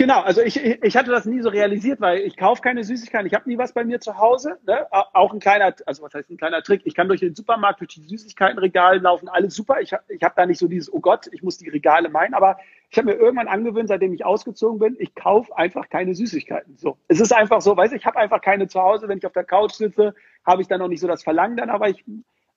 [0.00, 3.34] Genau, also ich, ich hatte das nie so realisiert, weil ich kaufe keine Süßigkeiten, ich
[3.34, 4.56] habe nie was bei mir zu Hause.
[4.66, 4.86] Ne?
[4.90, 7.96] Auch ein kleiner, also was heißt ein kleiner Trick, ich kann durch den Supermarkt, durch
[7.96, 9.78] die Süßigkeitenregale laufen, alles super.
[9.82, 12.56] Ich, ich habe da nicht so dieses, oh Gott, ich muss die Regale meinen, aber
[12.88, 16.78] ich habe mir irgendwann angewöhnt, seitdem ich ausgezogen bin, ich kaufe einfach keine Süßigkeiten.
[16.78, 19.26] So, Es ist einfach so, weißt du, ich habe einfach keine zu Hause, wenn ich
[19.26, 20.14] auf der Couch sitze,
[20.46, 22.06] habe ich dann noch nicht so das Verlangen dann, aber ich,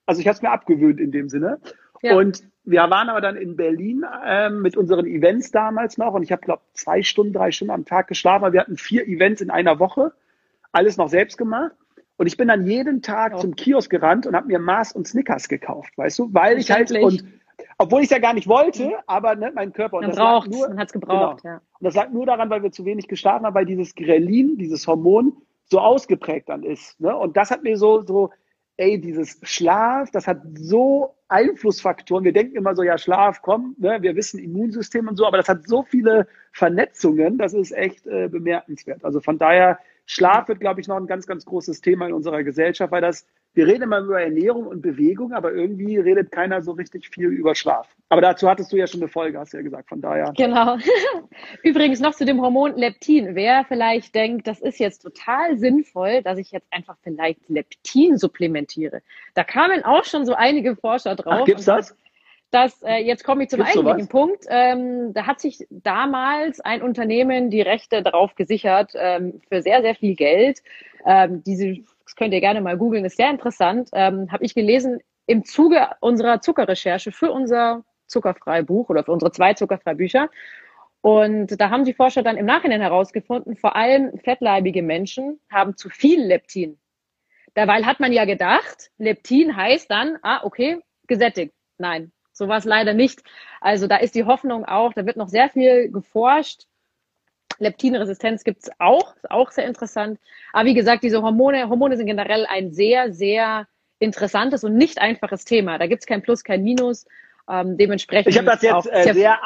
[0.06, 1.60] also ich habe es mir abgewöhnt in dem Sinne.
[2.04, 2.16] Ja.
[2.16, 6.32] Und wir waren aber dann in Berlin ähm, mit unseren Events damals noch und ich
[6.32, 8.52] habe, glaube zwei Stunden, drei Stunden am Tag geschlafen.
[8.52, 10.12] Wir hatten vier Events in einer Woche,
[10.72, 11.72] alles noch selbst gemacht.
[12.16, 13.38] Und ich bin dann jeden Tag oh.
[13.38, 16.90] zum Kiosk gerannt und habe mir Mars und Snickers gekauft, weißt du, weil ich halt
[16.92, 17.24] und
[17.78, 20.50] obwohl ich es ja gar nicht wollte, aber ne, mein Körper und man das braucht,
[20.50, 21.54] nur, man hat es gebraucht, genau.
[21.54, 21.60] ja.
[21.78, 24.86] Und das lag nur daran, weil wir zu wenig geschlafen haben, weil dieses Grelin, dieses
[24.86, 25.32] Hormon
[25.64, 27.00] so ausgeprägt dann ist.
[27.00, 27.16] Ne?
[27.16, 28.30] Und das hat mir so so
[28.76, 32.24] ey, dieses Schlaf, das hat so Einflussfaktoren.
[32.24, 35.48] Wir denken immer so, ja, Schlaf, komm, ne, wir wissen Immunsystem und so, aber das
[35.48, 39.04] hat so viele Vernetzungen, das ist echt äh, bemerkenswert.
[39.04, 42.42] Also von daher, Schlaf wird, glaube ich, noch ein ganz, ganz großes Thema in unserer
[42.42, 46.72] Gesellschaft, weil das wir reden immer über Ernährung und Bewegung, aber irgendwie redet keiner so
[46.72, 47.88] richtig viel über Schlaf.
[48.08, 50.32] Aber dazu hattest du ja schon eine Folge, hast du ja gesagt, von daher.
[50.36, 50.76] Genau.
[51.62, 53.36] Übrigens noch zu dem Hormon Leptin.
[53.36, 59.02] Wer vielleicht denkt, das ist jetzt total sinnvoll, dass ich jetzt einfach vielleicht Leptin supplementiere.
[59.34, 61.40] Da kamen auch schon so einige Forscher drauf.
[61.42, 61.96] Ach, gibt's das?
[62.54, 64.08] Dass äh, jetzt komme ich zum Gibt's eigentlichen sowas?
[64.08, 64.44] Punkt.
[64.48, 69.96] Ähm, da hat sich damals ein Unternehmen die Rechte darauf gesichert ähm, für sehr, sehr
[69.96, 70.62] viel Geld.
[71.04, 73.90] Ähm, diese, das könnt ihr gerne mal googeln, ist sehr interessant.
[73.92, 79.54] Ähm, Habe ich gelesen im Zuge unserer Zuckerrecherche für unser Zuckerfreibuch oder für unsere zwei
[79.54, 80.30] Zuckerfreibücher.
[81.00, 85.90] Und da haben die Forscher dann im Nachhinein herausgefunden, vor allem fettleibige Menschen haben zu
[85.90, 86.78] viel Leptin.
[87.54, 91.52] Dabei hat man ja gedacht, Leptin heißt dann, ah, okay, gesättigt.
[91.78, 93.22] Nein, so war es leider nicht.
[93.60, 96.64] Also da ist die Hoffnung auch, da wird noch sehr viel geforscht.
[97.58, 100.18] Leptinresistenz gibt's auch, ist auch sehr interessant.
[100.52, 103.66] Aber wie gesagt, diese Hormone, Hormone sind generell ein sehr, sehr
[104.00, 105.78] interessantes und nicht einfaches Thema.
[105.78, 107.06] Da gibt's kein Plus, kein Minus.
[107.46, 108.32] Ähm, dementsprechend.
[108.32, 109.38] Ich habe das jetzt äh, sehr,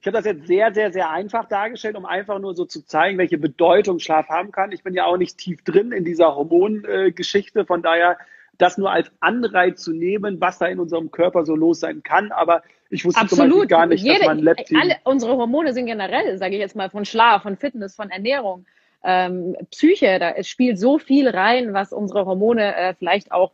[0.00, 3.18] ich habe das jetzt sehr, sehr, sehr einfach dargestellt, um einfach nur so zu zeigen,
[3.18, 4.70] welche Bedeutung Schlaf haben kann.
[4.70, 8.18] Ich bin ja auch nicht tief drin in dieser Hormongeschichte, äh, von daher
[8.60, 12.32] das nur als Anreiz zu nehmen, was da in unserem Körper so los sein kann.
[12.32, 13.44] Aber ich wusste Absolut.
[13.44, 14.78] zum Beispiel gar nicht, Jede, dass man Leptin...
[14.80, 18.66] Alle unsere Hormone sind generell, sage ich jetzt mal, von Schlaf, von Fitness, von Ernährung,
[19.02, 23.52] ähm, Psyche, da es spielt so viel rein, was unsere Hormone äh, vielleicht auch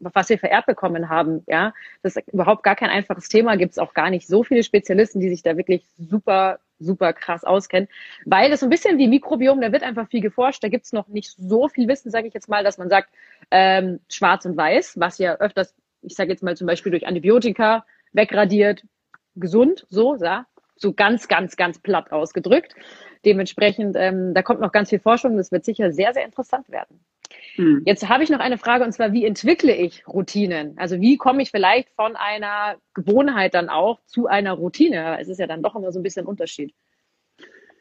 [0.00, 1.44] was wir vererbt bekommen haben.
[1.46, 3.56] Ja, das ist überhaupt gar kein einfaches Thema.
[3.56, 7.44] Gibt es auch gar nicht so viele Spezialisten, die sich da wirklich super super krass
[7.44, 7.88] auskennen,
[8.24, 10.92] weil das so ein bisschen wie Mikrobiom, da wird einfach viel geforscht, da gibt es
[10.92, 13.10] noch nicht so viel Wissen, sage ich jetzt mal, dass man sagt,
[13.50, 17.84] ähm, schwarz und weiß, was ja öfters, ich sage jetzt mal zum Beispiel durch Antibiotika
[18.12, 18.82] wegradiert,
[19.36, 22.74] gesund, so, ja, so ganz, ganz, ganz platt ausgedrückt.
[23.24, 27.04] Dementsprechend, ähm, da kommt noch ganz viel Forschung, das wird sicher sehr, sehr interessant werden.
[27.56, 27.82] Hm.
[27.84, 30.76] Jetzt habe ich noch eine Frage und zwar, wie entwickle ich Routinen?
[30.78, 35.18] Also wie komme ich vielleicht von einer Gewohnheit dann auch zu einer Routine?
[35.20, 36.74] Es ist ja dann doch immer so ein bisschen Unterschied.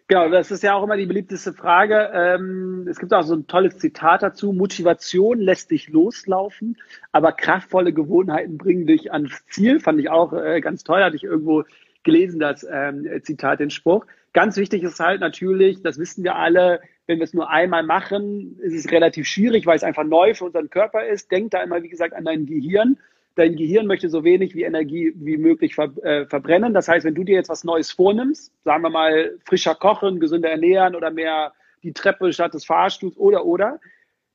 [0.10, 2.10] Genau, das ist ja auch immer die beliebteste Frage.
[2.12, 4.54] Ähm, es gibt auch so ein tolles Zitat dazu.
[4.54, 6.78] Motivation lässt dich loslaufen,
[7.12, 9.80] aber kraftvolle Gewohnheiten bringen dich ans Ziel.
[9.80, 11.64] Fand ich auch äh, ganz toll, hatte ich irgendwo
[12.02, 14.08] gelesen, das ähm, Zitat, den Spruch.
[14.34, 18.60] Ganz wichtig ist halt natürlich, das wissen wir alle, wenn wir es nur einmal machen,
[18.60, 21.32] ist es relativ schwierig, weil es einfach neu für unseren Körper ist.
[21.32, 23.00] Denk da immer, wie gesagt, an dein Gehirn.
[23.34, 26.72] Dein Gehirn möchte so wenig wie Energie wie möglich ver äh, verbrennen.
[26.76, 30.52] Das heißt, wenn du dir jetzt was Neues vornimmst, sagen wir mal frischer kochen, gesünder
[30.52, 33.80] ernähren oder mehr die Treppe statt des Fahrstuhls oder oder,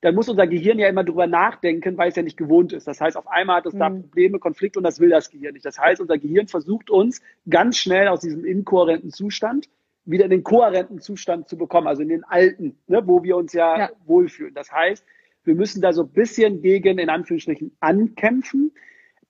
[0.00, 2.88] dann muss unser Gehirn ja immer drüber nachdenken, weil es ja nicht gewohnt ist.
[2.88, 3.78] Das heißt, auf einmal hat es mhm.
[3.78, 5.64] da Probleme, Konflikte und das will das Gehirn nicht.
[5.64, 9.68] Das heißt, unser Gehirn versucht uns ganz schnell aus diesem inkohärenten Zustand
[10.04, 13.52] wieder in den kohärenten Zustand zu bekommen, also in den alten, ne, wo wir uns
[13.52, 14.54] ja, ja, wohlfühlen.
[14.54, 15.04] Das heißt,
[15.44, 18.72] wir müssen da so ein bisschen gegen, in Anführungsstrichen, ankämpfen.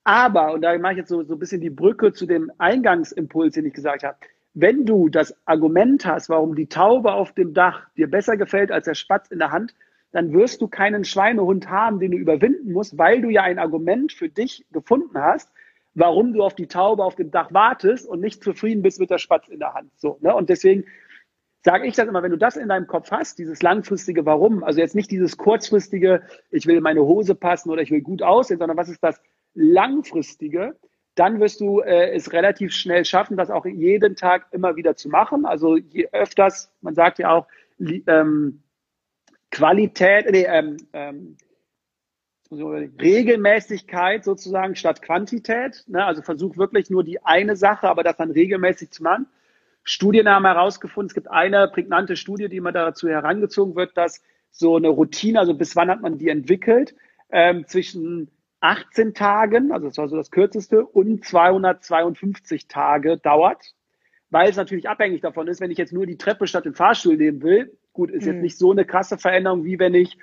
[0.05, 3.55] Aber, und da mache ich jetzt so, so ein bisschen die Brücke zu dem Eingangsimpuls,
[3.55, 4.19] den ich gesagt habe,
[4.55, 8.85] wenn du das Argument hast, warum die Taube auf dem Dach dir besser gefällt als
[8.85, 9.75] der Spatz in der Hand,
[10.13, 14.13] dann wirst du keinen Schweinehund haben, den du überwinden musst, weil du ja ein Argument
[14.13, 15.51] für dich gefunden hast,
[15.95, 19.19] warum du auf die Taube auf dem Dach wartest und nicht zufrieden bist mit der
[19.19, 19.91] Spatz in der Hand.
[19.97, 20.35] So, ne?
[20.35, 20.85] Und deswegen
[21.63, 24.81] sage ich das immer, wenn du das in deinem Kopf hast, dieses langfristige Warum, also
[24.81, 28.77] jetzt nicht dieses kurzfristige, ich will meine Hose passen oder ich will gut aussehen, sondern
[28.77, 29.21] was ist das
[29.55, 30.77] langfristige,
[31.15, 35.09] dann wirst du äh, es relativ schnell schaffen, das auch jeden Tag immer wieder zu
[35.09, 35.47] machen.
[35.47, 37.47] Also je öfters, man sagt ja auch,
[37.79, 38.63] ähm,
[39.51, 41.37] Qualität, nee, ähm, ähm,
[42.51, 45.85] Regelmäßigkeit sozusagen statt Quantität.
[45.87, 46.05] Ne?
[46.05, 49.27] Also versuch wirklich nur die eine Sache, aber das dann regelmäßig zu machen.
[49.83, 54.77] Studien haben herausgefunden, es gibt eine prägnante Studie, die immer dazu herangezogen wird, dass so
[54.77, 56.95] eine Routine, also bis wann hat man die entwickelt,
[57.31, 58.31] ähm, zwischen
[58.61, 63.75] 18 Tagen, also das war so das kürzeste, und 252 Tage dauert,
[64.31, 67.17] weil es natürlich abhängig davon ist, wenn ich jetzt nur die Treppe statt den Fahrstuhl
[67.17, 68.33] nehmen will, gut, ist hm.
[68.33, 70.17] jetzt nicht so eine krasse Veränderung, wie wenn ich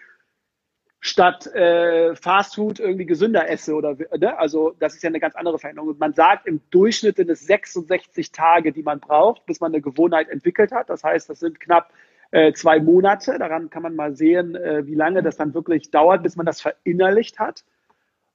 [1.04, 4.38] statt äh, Fast Food irgendwie gesünder esse oder ne?
[4.38, 5.90] also das ist ja eine ganz andere Veränderung.
[5.90, 9.82] Und man sagt im Durchschnitt sind es 66 Tage, die man braucht, bis man eine
[9.82, 10.90] Gewohnheit entwickelt hat.
[10.92, 11.92] Das heißt, das sind knapp
[12.30, 13.40] äh, zwei Monate.
[13.40, 16.62] Daran kann man mal sehen, äh, wie lange das dann wirklich dauert, bis man das
[16.62, 17.66] verinnerlicht hat.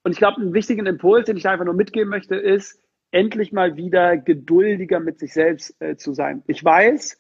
[0.02, 3.76] Und ich glaube, einen wichtigen Impuls, den ich einfach nur mitgeben möchte, ist, endlich mal
[3.76, 6.42] wieder geduldiger mit sich selbst äh, zu sein.
[6.48, 7.16] Ich weiß,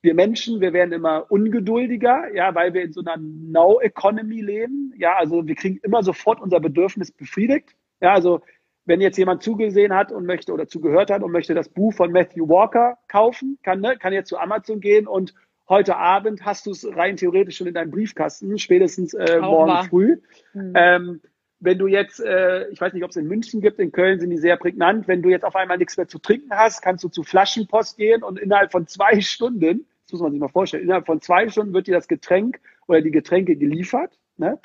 [0.00, 4.94] wir Menschen, wir werden immer ungeduldiger, ja, weil wir in so einer Now-Economy leben.
[4.96, 7.74] Ja, also wir kriegen immer sofort unser Bedürfnis befriedigt.
[8.00, 8.40] Ja, also
[8.84, 12.12] wenn jetzt jemand zugesehen hat und möchte oder zugehört hat und möchte das Buch von
[12.12, 15.34] Matthew Walker kaufen, kann, ne, kann jetzt zu Amazon gehen und
[15.68, 19.84] heute Abend hast du es rein theoretisch schon in deinem Briefkasten, spätestens äh, morgen wahr.
[19.84, 20.16] früh.
[20.54, 20.72] Mhm.
[20.74, 21.20] Ähm,
[21.60, 24.30] wenn du jetzt, äh, ich weiß nicht, ob es in München gibt, in Köln sind
[24.30, 27.08] die sehr prägnant, wenn du jetzt auf einmal nichts mehr zu trinken hast, kannst du
[27.08, 30.84] zu Flaschenpost gehen und innerhalb von zwei Stunden das muss man sich mal vorstellen.
[30.84, 34.18] Innerhalb von zwei Stunden wird dir das Getränk oder die Getränke geliefert.
[34.38, 34.58] Ne?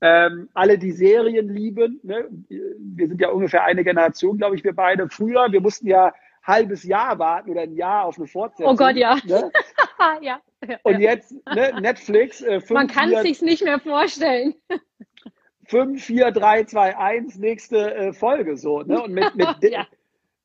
[0.00, 2.28] Ähm, alle, die Serien lieben, ne?
[2.48, 5.08] wir sind ja ungefähr eine Generation, glaube ich, wir beide.
[5.08, 8.72] Früher, wir mussten ja halbes Jahr warten oder ein Jahr auf eine Fortsetzung.
[8.72, 9.16] Oh Gott, ja.
[9.24, 9.50] Ne?
[10.20, 10.40] ja.
[10.84, 12.40] Und jetzt ne, Netflix.
[12.42, 14.54] Äh, Man kann es sich nicht mehr vorstellen.
[15.74, 18.82] 5, 4, 3, 2, 1, nächste äh, Folge so.
[18.82, 19.02] Ne?
[19.02, 19.88] Und mit, mit, ja.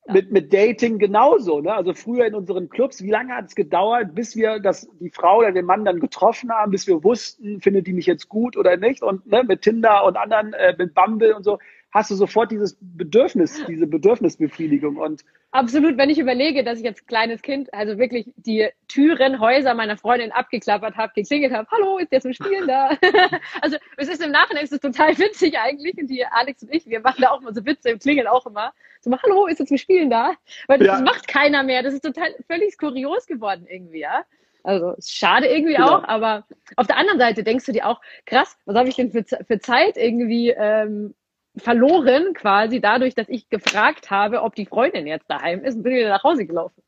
[0.08, 1.60] mit, mit Dating genauso.
[1.60, 1.72] Ne?
[1.72, 5.38] Also früher in unseren Clubs, wie lange hat es gedauert, bis wir das, die Frau
[5.38, 8.76] oder den Mann dann getroffen haben, bis wir wussten, findet die mich jetzt gut oder
[8.76, 9.04] nicht?
[9.04, 11.60] Und ne, mit Tinder und anderen, äh, mit Bumble und so,
[11.92, 14.96] hast du sofort dieses Bedürfnis, diese Bedürfnisbefriedigung.
[14.96, 19.74] Und Absolut, wenn ich überlege, dass ich als kleines Kind also wirklich die Türen, Häuser
[19.74, 22.90] meiner Freundin abgeklappert habe, geklingelt habe, hallo, ist der zum Spielen da?
[23.60, 25.98] also es ist im Nachhinein ist es total witzig eigentlich.
[25.98, 28.46] Und die Alex und ich, wir machen da auch immer so Witze im Klingeln auch
[28.46, 28.72] immer.
[29.00, 30.34] So, hallo, ist er zum Spielen da?
[30.68, 31.04] Weil das ja.
[31.04, 31.82] macht keiner mehr.
[31.82, 34.24] Das ist total völlig kurios geworden irgendwie, ja.
[34.62, 35.96] Also schade irgendwie genau.
[35.96, 36.44] auch, aber
[36.76, 39.58] auf der anderen Seite denkst du dir auch, krass, was habe ich denn für, für
[39.58, 41.14] Zeit irgendwie ähm,
[41.60, 45.94] verloren quasi dadurch, dass ich gefragt habe, ob die Freundin jetzt daheim ist und bin
[45.94, 46.82] wieder nach Hause gelaufen.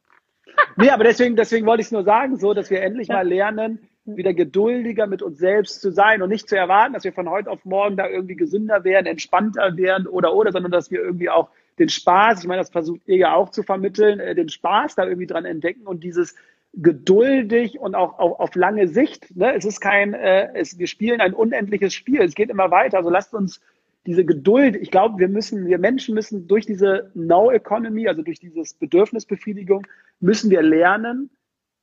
[0.77, 3.17] nee, aber deswegen, deswegen wollte ich es nur sagen, so, dass wir endlich ja.
[3.17, 7.13] mal lernen, wieder geduldiger mit uns selbst zu sein und nicht zu erwarten, dass wir
[7.13, 11.01] von heute auf morgen da irgendwie gesünder werden, entspannter werden oder oder, sondern dass wir
[11.01, 14.49] irgendwie auch den Spaß, ich meine, das versucht ihr ja auch zu vermitteln, äh, den
[14.49, 16.35] Spaß da irgendwie dran entdecken und dieses
[16.75, 19.37] geduldig und auch, auch auf lange Sicht.
[19.37, 19.55] Ne?
[19.55, 22.99] Es ist kein, äh, es, wir spielen ein unendliches Spiel, es geht immer weiter.
[22.99, 23.61] Also lasst uns
[24.07, 28.75] diese Geduld, ich glaube, wir müssen, wir Menschen müssen durch diese Now-Economy, also durch dieses
[28.75, 29.87] Bedürfnisbefriedigung,
[30.21, 31.31] müssen wir lernen,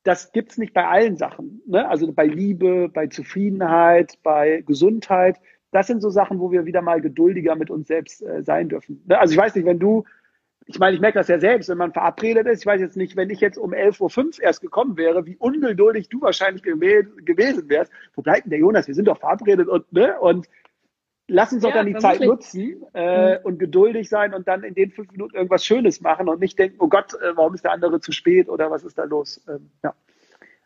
[0.04, 1.62] das gibt's nicht bei allen Sachen.
[1.66, 1.88] Ne?
[1.88, 5.38] Also bei Liebe, bei Zufriedenheit, bei Gesundheit.
[5.72, 9.04] Das sind so Sachen, wo wir wieder mal geduldiger mit uns selbst äh, sein dürfen.
[9.08, 9.20] Ne?
[9.20, 10.06] Also ich weiß nicht, wenn du,
[10.66, 13.16] ich meine, ich merke das ja selbst, wenn man verabredet ist, ich weiß jetzt nicht,
[13.16, 17.92] wenn ich jetzt um 11.05 Uhr erst gekommen wäre, wie ungeduldig du wahrscheinlich gewesen wärst.
[18.16, 18.88] Wo bleibt denn der Jonas?
[18.88, 20.20] Wir sind doch verabredet und, ne?
[20.20, 20.48] Und
[21.30, 23.46] lass uns doch ja, dann die Zeit nutzen äh, mhm.
[23.46, 26.78] und geduldig sein und dann in den fünf Minuten irgendwas Schönes machen und nicht denken,
[26.80, 29.42] oh Gott, äh, warum ist der andere zu spät oder was ist da los?
[29.48, 29.94] Ähm, ja.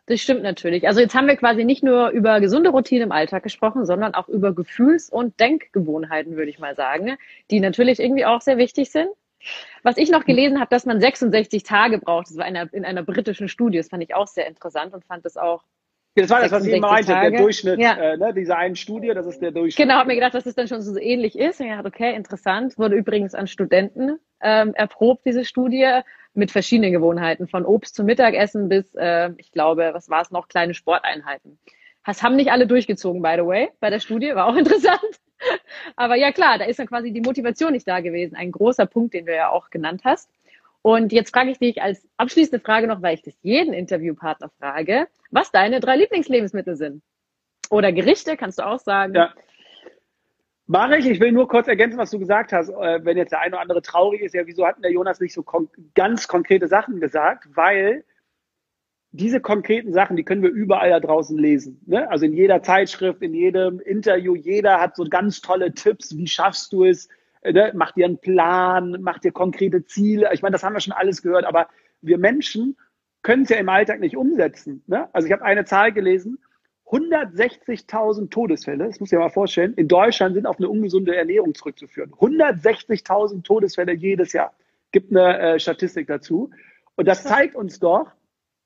[0.06, 0.86] Das stimmt natürlich.
[0.86, 4.28] Also jetzt haben wir quasi nicht nur über gesunde Routine im Alltag gesprochen, sondern auch
[4.28, 7.16] über Gefühls- und Denkgewohnheiten, würde ich mal sagen,
[7.50, 9.08] die natürlich irgendwie auch sehr wichtig sind.
[9.82, 12.84] Was ich noch gelesen habe, dass man 66 Tage braucht, das war in einer, in
[12.84, 15.64] einer britischen Studie, das fand ich auch sehr interessant und fand das auch
[16.14, 17.30] das war das, was ich meinte, Tage.
[17.32, 17.94] der Durchschnitt, ja.
[17.94, 19.86] äh, ne, dieser einen Studie, das ist der Durchschnitt.
[19.86, 21.60] Genau, habe mir gedacht, dass es dann schon so ähnlich ist.
[21.60, 22.78] Und ich dachte, okay, interessant.
[22.78, 26.00] Wurde übrigens an Studenten ähm, erprobt, diese Studie,
[26.34, 30.48] mit verschiedenen Gewohnheiten, von Obst zum Mittagessen bis, äh, ich glaube, was war es noch,
[30.48, 31.58] kleine Sporteinheiten.
[32.04, 35.00] Das haben nicht alle durchgezogen, by the way, bei der Studie, war auch interessant.
[35.96, 38.34] Aber ja klar, da ist dann quasi die Motivation nicht da gewesen.
[38.36, 40.30] Ein großer Punkt, den du ja auch genannt hast.
[40.86, 45.08] Und jetzt frage ich dich als abschließende Frage noch, weil ich das jeden Interviewpartner frage,
[45.30, 47.02] was deine drei Lieblingslebensmittel sind.
[47.70, 49.14] Oder Gerichte, kannst du auch sagen.
[49.14, 49.32] Ja.
[50.66, 51.06] Mache ich.
[51.06, 52.68] Ich will nur kurz ergänzen, was du gesagt hast.
[52.68, 55.32] Äh, wenn jetzt der eine oder andere traurig ist, ja, wieso hat der Jonas nicht
[55.32, 57.48] so kon ganz konkrete Sachen gesagt?
[57.54, 58.04] Weil
[59.10, 61.80] diese konkreten Sachen, die können wir überall da draußen lesen.
[61.86, 62.10] Ne?
[62.10, 66.14] Also in jeder Zeitschrift, in jedem Interview, jeder hat so ganz tolle Tipps.
[66.18, 67.08] Wie schaffst du es,
[67.52, 70.30] ne, mach dir einen Plan, mach dir konkrete Ziele.
[70.32, 71.68] Ich meine, das haben wir schon alles gehört, aber
[72.00, 72.76] wir Menschen
[73.22, 74.82] können es ja im Alltag nicht umsetzen.
[74.86, 75.08] Ne?
[75.12, 76.38] Also ich habe eine Zahl gelesen,
[76.86, 81.54] 160.000 Todesfälle, das muss ich mir mal vorstellen, in Deutschland sind auf eine ungesunde Ernährung
[81.54, 82.12] zurückzuführen.
[82.12, 84.52] 160.000 Todesfälle jedes Jahr.
[84.92, 86.50] Gibt eine äh, Statistik dazu.
[86.94, 88.12] Und das zeigt uns doch,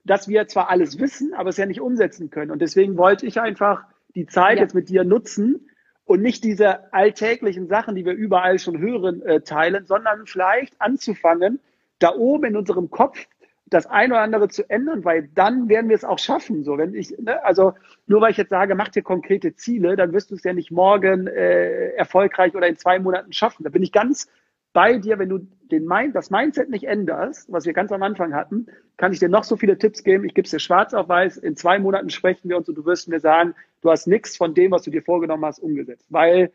[0.05, 2.51] dass wir zwar alles wissen, aber es ja nicht umsetzen können.
[2.51, 4.65] Und deswegen wollte ich einfach die Zeit ja.
[4.65, 5.69] jetzt mit dir nutzen,
[6.09, 11.61] und nicht diese alltäglichen Sachen, die wir überall schon hören, äh, teilen, sondern vielleicht anzufangen,
[11.99, 13.27] da oben in unserem Kopf
[13.67, 16.65] das eine oder andere zu ändern, weil dann werden wir es auch schaffen.
[16.65, 17.75] So, wenn ich, ne, also
[18.07, 20.71] nur weil ich jetzt sage, mach dir konkrete Ziele, dann wirst du es ja nicht
[20.71, 23.65] morgen äh, erfolgreich oder in zwei Monaten schaffen.
[23.65, 24.31] Da bin ich ganz
[24.73, 25.39] bei dir, wenn du
[25.71, 29.29] den Mind, das Mindset nicht änderst, was wir ganz am Anfang hatten, kann ich dir
[29.29, 30.25] noch so viele Tipps geben.
[30.25, 31.39] Ich gebe es dir schwarz auf weiß.
[31.39, 34.55] In zwei Monaten sprechen wir uns und du wirst mir sagen, du hast nichts von
[34.55, 36.53] dem, was du dir vorgenommen hast, umgesetzt, weil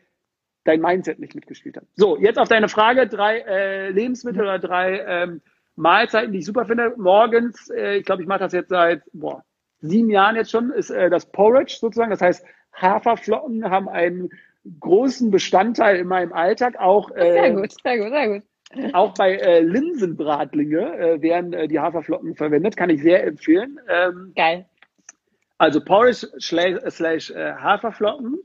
[0.64, 1.84] dein Mindset nicht mitgespielt hat.
[1.94, 5.42] So, jetzt auf deine Frage, drei äh, Lebensmittel oder drei ähm,
[5.76, 6.94] Mahlzeiten, die ich super finde.
[6.96, 9.44] Morgens, äh, ich glaube, ich mache das jetzt seit boah,
[9.80, 12.10] sieben Jahren jetzt schon, ist äh, das Porridge sozusagen.
[12.10, 12.44] Das heißt,
[12.74, 14.30] Haferflocken haben einen
[14.80, 16.78] großen Bestandteil in meinem Alltag.
[16.78, 18.42] Auch, äh, sehr gut, sehr gut, sehr gut.
[18.94, 23.78] Auch bei äh, Linsenbratlinge äh, werden äh, die Haferflocken verwendet, kann ich sehr empfehlen.
[23.88, 24.66] Ähm, Geil.
[25.58, 28.38] Also Porridge slash, slash äh, Haferflocken.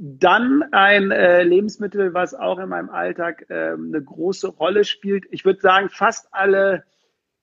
[0.00, 5.24] Dann ein äh, Lebensmittel, was auch in meinem Alltag äh, eine große Rolle spielt.
[5.30, 6.84] Ich würde sagen, fast alle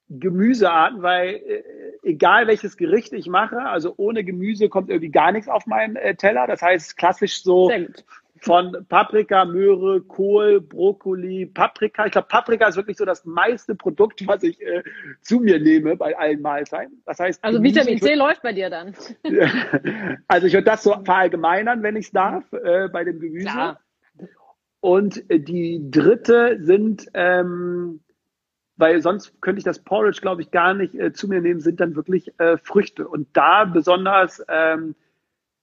[0.10, 1.64] Gemüsearten, weil äh,
[2.03, 6.16] egal welches Gericht ich mache, also ohne Gemüse kommt irgendwie gar nichts auf meinen äh,
[6.16, 6.45] Teller.
[6.47, 7.72] Das heißt klassisch so
[8.41, 12.06] von Paprika, Möhre, Kohl, Brokkoli, Paprika.
[12.06, 14.84] Ich glaube, Paprika ist wirklich so das meiste Produkt, was ich äh,
[15.22, 17.01] zu mir nehme bei allen Mahlzeiten.
[17.06, 18.93] Das heißt, also Gemüse, Vitamin C läuft bei dir dann.
[20.28, 23.47] also ich würde das so verallgemeinern, wenn ich es darf, äh, bei dem Gemüse.
[23.47, 23.80] Klar.
[24.80, 28.01] Und äh, die dritte sind ähm,
[28.78, 31.80] weil sonst könnte ich das Porridge, glaube ich, gar nicht äh, zu mir nehmen, sind
[31.80, 33.08] dann wirklich äh, Früchte.
[33.08, 34.96] Und da besonders ähm,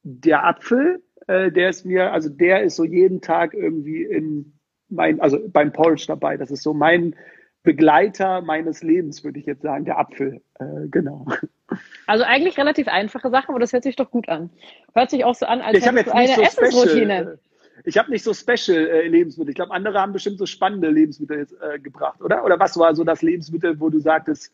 [0.02, 4.52] der Apfel, äh, der ist mir, also der ist so jeden Tag irgendwie in
[4.88, 6.36] mein, also beim Porridge dabei.
[6.36, 7.14] Das ist so mein
[7.62, 10.40] Begleiter meines Lebens, würde ich jetzt sagen, der Apfel.
[10.58, 11.26] Äh, genau.
[12.06, 14.50] Also eigentlich relativ einfache Sache, aber das hört sich doch gut an.
[14.94, 17.20] Hört sich auch so an, als hättest du eine so Essensroutine.
[17.20, 17.38] Special,
[17.84, 19.50] ich habe nicht so Special äh, Lebensmittel.
[19.50, 22.44] Ich glaube, andere haben bestimmt so spannende Lebensmittel jetzt, äh, gebracht, oder?
[22.44, 24.52] Oder was war so das Lebensmittel, wo du sagtest,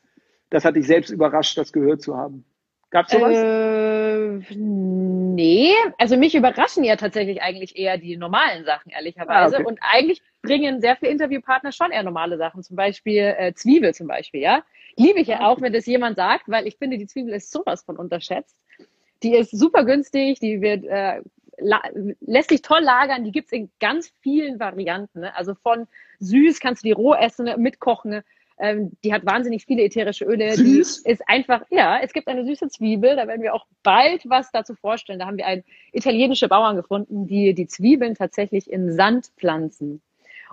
[0.50, 2.44] das hat dich selbst überrascht, das gehört zu haben?
[2.90, 3.34] Gab's sowas?
[3.34, 9.56] Äh, nee, also mich überraschen ja tatsächlich eigentlich eher die normalen Sachen, ehrlicherweise.
[9.56, 9.68] Ah, okay.
[9.68, 12.62] Und eigentlich bringen sehr viele Interviewpartner schon eher normale Sachen.
[12.62, 14.62] Zum Beispiel äh, Zwiebel zum Beispiel, ja.
[14.96, 17.52] Liebe ich ja ah, auch, wenn das jemand sagt, weil ich finde, die Zwiebel ist
[17.52, 18.56] sowas von unterschätzt.
[19.22, 21.20] Die ist super günstig, die wird äh,
[21.60, 23.24] lässt sich toll lagern.
[23.24, 25.20] Die gibt's in ganz vielen Varianten.
[25.20, 25.36] Ne?
[25.36, 25.86] Also von
[26.20, 28.22] süß kannst du die roh essen, mitkochen.
[28.60, 30.54] Ähm, die hat wahnsinnig viele ätherische Öle.
[30.54, 31.02] Süß?
[31.04, 33.16] Die ist einfach, ja, es gibt eine süße Zwiebel.
[33.16, 35.18] Da werden wir auch bald was dazu vorstellen.
[35.18, 40.02] Da haben wir einen italienische Bauern gefunden, die die Zwiebeln tatsächlich in Sand pflanzen.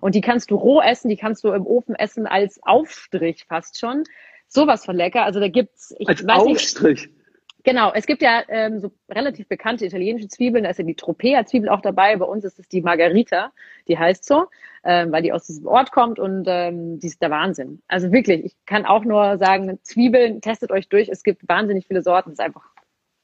[0.01, 3.80] Und die kannst du roh essen, die kannst du im Ofen essen als Aufstrich fast
[3.80, 4.03] schon.
[4.47, 5.24] Sowas von lecker.
[5.24, 7.08] Also da gibt's, ich als weiß Aufstrich.
[7.08, 7.24] Nicht,
[7.66, 11.68] Genau, es gibt ja ähm, so relativ bekannte italienische Zwiebeln, da ist ja die Tropea-Zwiebel
[11.68, 13.51] auch dabei, bei uns ist es die Margarita,
[13.88, 14.45] die heißt so,
[14.84, 17.82] ähm, weil die aus diesem Ort kommt und ähm, die ist der Wahnsinn.
[17.88, 22.03] Also wirklich, ich kann auch nur sagen, Zwiebeln, testet euch durch, es gibt wahnsinnig viele
[22.03, 22.70] Sorten, das ist einfach,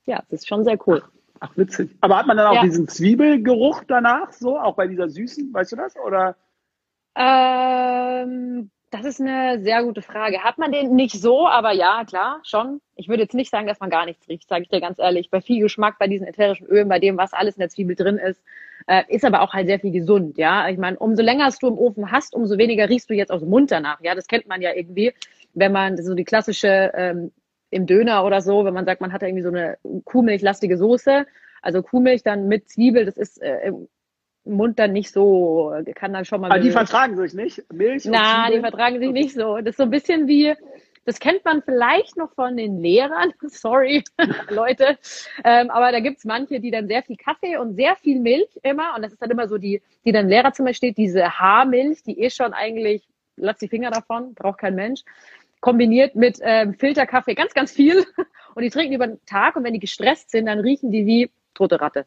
[0.06, 1.04] ja, das ist schon sehr cool.
[1.39, 1.96] Ach, witzig.
[2.02, 2.64] Aber hat man dann auch ja.
[2.64, 6.36] diesen Zwiebelgeruch danach, so, auch bei dieser süßen, weißt du das, oder?
[7.16, 10.44] Ähm, das ist eine sehr gute Frage.
[10.44, 12.82] Hat man den nicht so, aber ja, klar, schon.
[13.02, 15.32] Ich würde jetzt nicht sagen, dass man gar nichts riecht, sage ich dir ganz ehrlich.
[15.32, 18.18] Bei viel Geschmack, bei diesen ätherischen Ölen, bei dem, was alles in der Zwiebel drin
[18.18, 18.43] ist,
[18.86, 20.70] äh, ist aber auch halt sehr viel gesund, ja.
[20.70, 23.41] Ich meine, umso länger es du im Ofen hast, umso weniger riechst du jetzt aus
[23.41, 24.14] dem Mund danach, ja.
[24.14, 25.14] Das kennt man ja irgendwie,
[25.56, 27.32] wenn man so die klassische ähm,
[27.72, 31.26] im Döner oder so, wenn man sagt, man hat da irgendwie so eine Kuhmilchlastige Soße,
[31.64, 33.72] also Kuhmilch dann mit Zwiebel, das ist äh,
[34.43, 36.52] Mund dann nicht so, kann dann schon mal.
[36.52, 37.64] Aber die vertragen sich nicht?
[37.74, 38.06] Milch?
[38.06, 39.58] Na, die vertragen sich nicht so.
[39.58, 40.54] Das ist so ein bisschen wie,
[41.06, 44.04] das kennt man vielleicht noch von den Lehrern, sorry,
[44.49, 44.97] Leute.
[45.43, 48.95] Ähm, aber da gibt's manche, die dann sehr viel Kaffee und sehr viel Milch immer,
[48.95, 52.20] und das ist dann immer so die, die dann im Lehrerzimmer steht, diese Haarmilch, die
[52.20, 55.02] ist schon eigentlich, lass die Finger davon, braucht kein Mensch,
[55.60, 58.06] kombiniert mit ähm, Filterkaffee, ganz, ganz viel.
[58.56, 61.32] Und die trinken über den Tag und wenn die gestresst sind, dann riechen die wie
[61.54, 62.06] tote Ratte.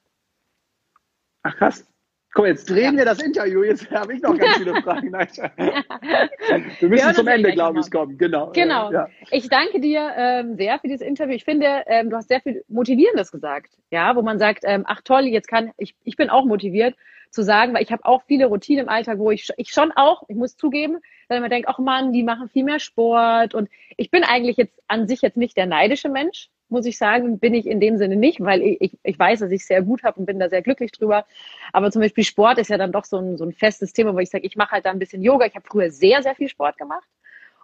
[1.43, 1.87] Ach krass.
[2.35, 2.99] Komm, jetzt drehen ja.
[2.99, 3.63] wir das Interview.
[3.63, 5.13] Jetzt habe ich noch ganz viele Fragen.
[5.13, 8.19] wir müssen ja, zum Ende, glaube ich, kommen.
[8.19, 8.51] Genau.
[8.53, 8.93] Genau.
[8.93, 9.09] Ja.
[9.31, 11.35] Ich danke dir ähm, sehr für dieses Interview.
[11.35, 13.75] Ich finde, ähm, du hast sehr viel Motivierendes gesagt.
[13.93, 16.97] Ja, wo man sagt, ähm, ach toll, jetzt kann ich, ich bin auch motiviert
[17.31, 20.25] zu sagen, weil ich habe auch viele Routinen im Alltag, wo ich, ich schon auch,
[20.29, 24.11] ich muss zugeben, wenn man denkt, ach Mann, die machen viel mehr Sport und ich
[24.11, 27.67] bin eigentlich jetzt an sich jetzt nicht der neidische Mensch, muss ich sagen, bin ich
[27.67, 30.39] in dem Sinne nicht, weil ich, ich, weiß, dass ich sehr gut habe und bin
[30.39, 31.25] da sehr glücklich drüber.
[31.73, 34.19] Aber zum Beispiel Sport ist ja dann doch so ein, so ein festes Thema, wo
[34.19, 35.47] ich sage, ich mache halt da ein bisschen Yoga.
[35.47, 37.09] Ich habe früher sehr, sehr viel Sport gemacht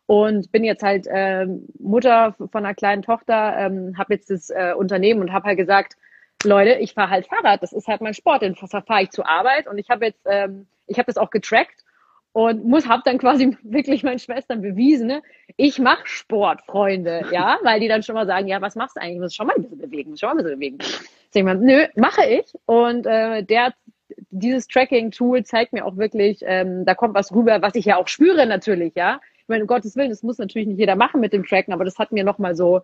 [0.07, 4.73] und bin jetzt halt ähm, Mutter von einer kleinen Tochter, ähm, habe jetzt das äh,
[4.77, 5.97] Unternehmen und habe halt gesagt,
[6.43, 9.67] Leute, ich fahre halt Fahrrad, das ist halt mein Sport, dann fahre ich zur Arbeit
[9.69, 11.85] und ich habe jetzt, ähm, ich habe das auch getrackt
[12.33, 15.23] und muss habe dann quasi wirklich meinen Schwestern bewiesen, ne?
[15.57, 19.01] ich mache Sport, Freunde, ja, weil die dann schon mal sagen, ja, was machst du
[19.01, 19.17] eigentlich?
[19.17, 20.79] Du musst schon mal ein bisschen bewegen, schon mal ein bisschen bewegen.
[21.33, 23.75] Sag ich mal, nö, mache ich und äh, der
[24.31, 28.09] dieses Tracking-Tool zeigt mir auch wirklich, ähm, da kommt was rüber, was ich ja auch
[28.09, 29.21] spüre natürlich, ja.
[29.39, 31.85] Ich meine, um Gottes Willen, das muss natürlich nicht jeder machen mit dem Tracken, aber
[31.85, 32.83] das hat mir nochmal so,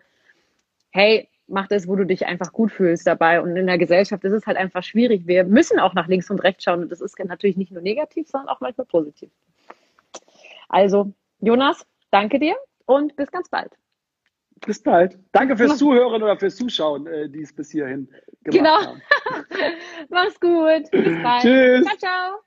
[0.91, 3.41] hey, mach das, wo du dich einfach gut fühlst dabei.
[3.41, 5.27] Und in der Gesellschaft ist es halt einfach schwierig.
[5.27, 6.81] Wir müssen auch nach links und rechts schauen.
[6.81, 9.29] Und das ist natürlich nicht nur negativ, sondern auch manchmal positiv.
[10.69, 13.71] Also, Jonas, danke dir und bis ganz bald.
[14.65, 15.19] Bis bald.
[15.31, 18.09] Danke fürs Zuhören oder fürs Zuschauen, äh, die es bis hierhin
[18.43, 18.81] gemacht genau.
[18.87, 19.01] haben.
[20.09, 20.89] Mach's gut.
[20.91, 21.41] Bis bald.
[21.43, 21.85] Tschüss.
[21.85, 22.46] Ciao, ciao.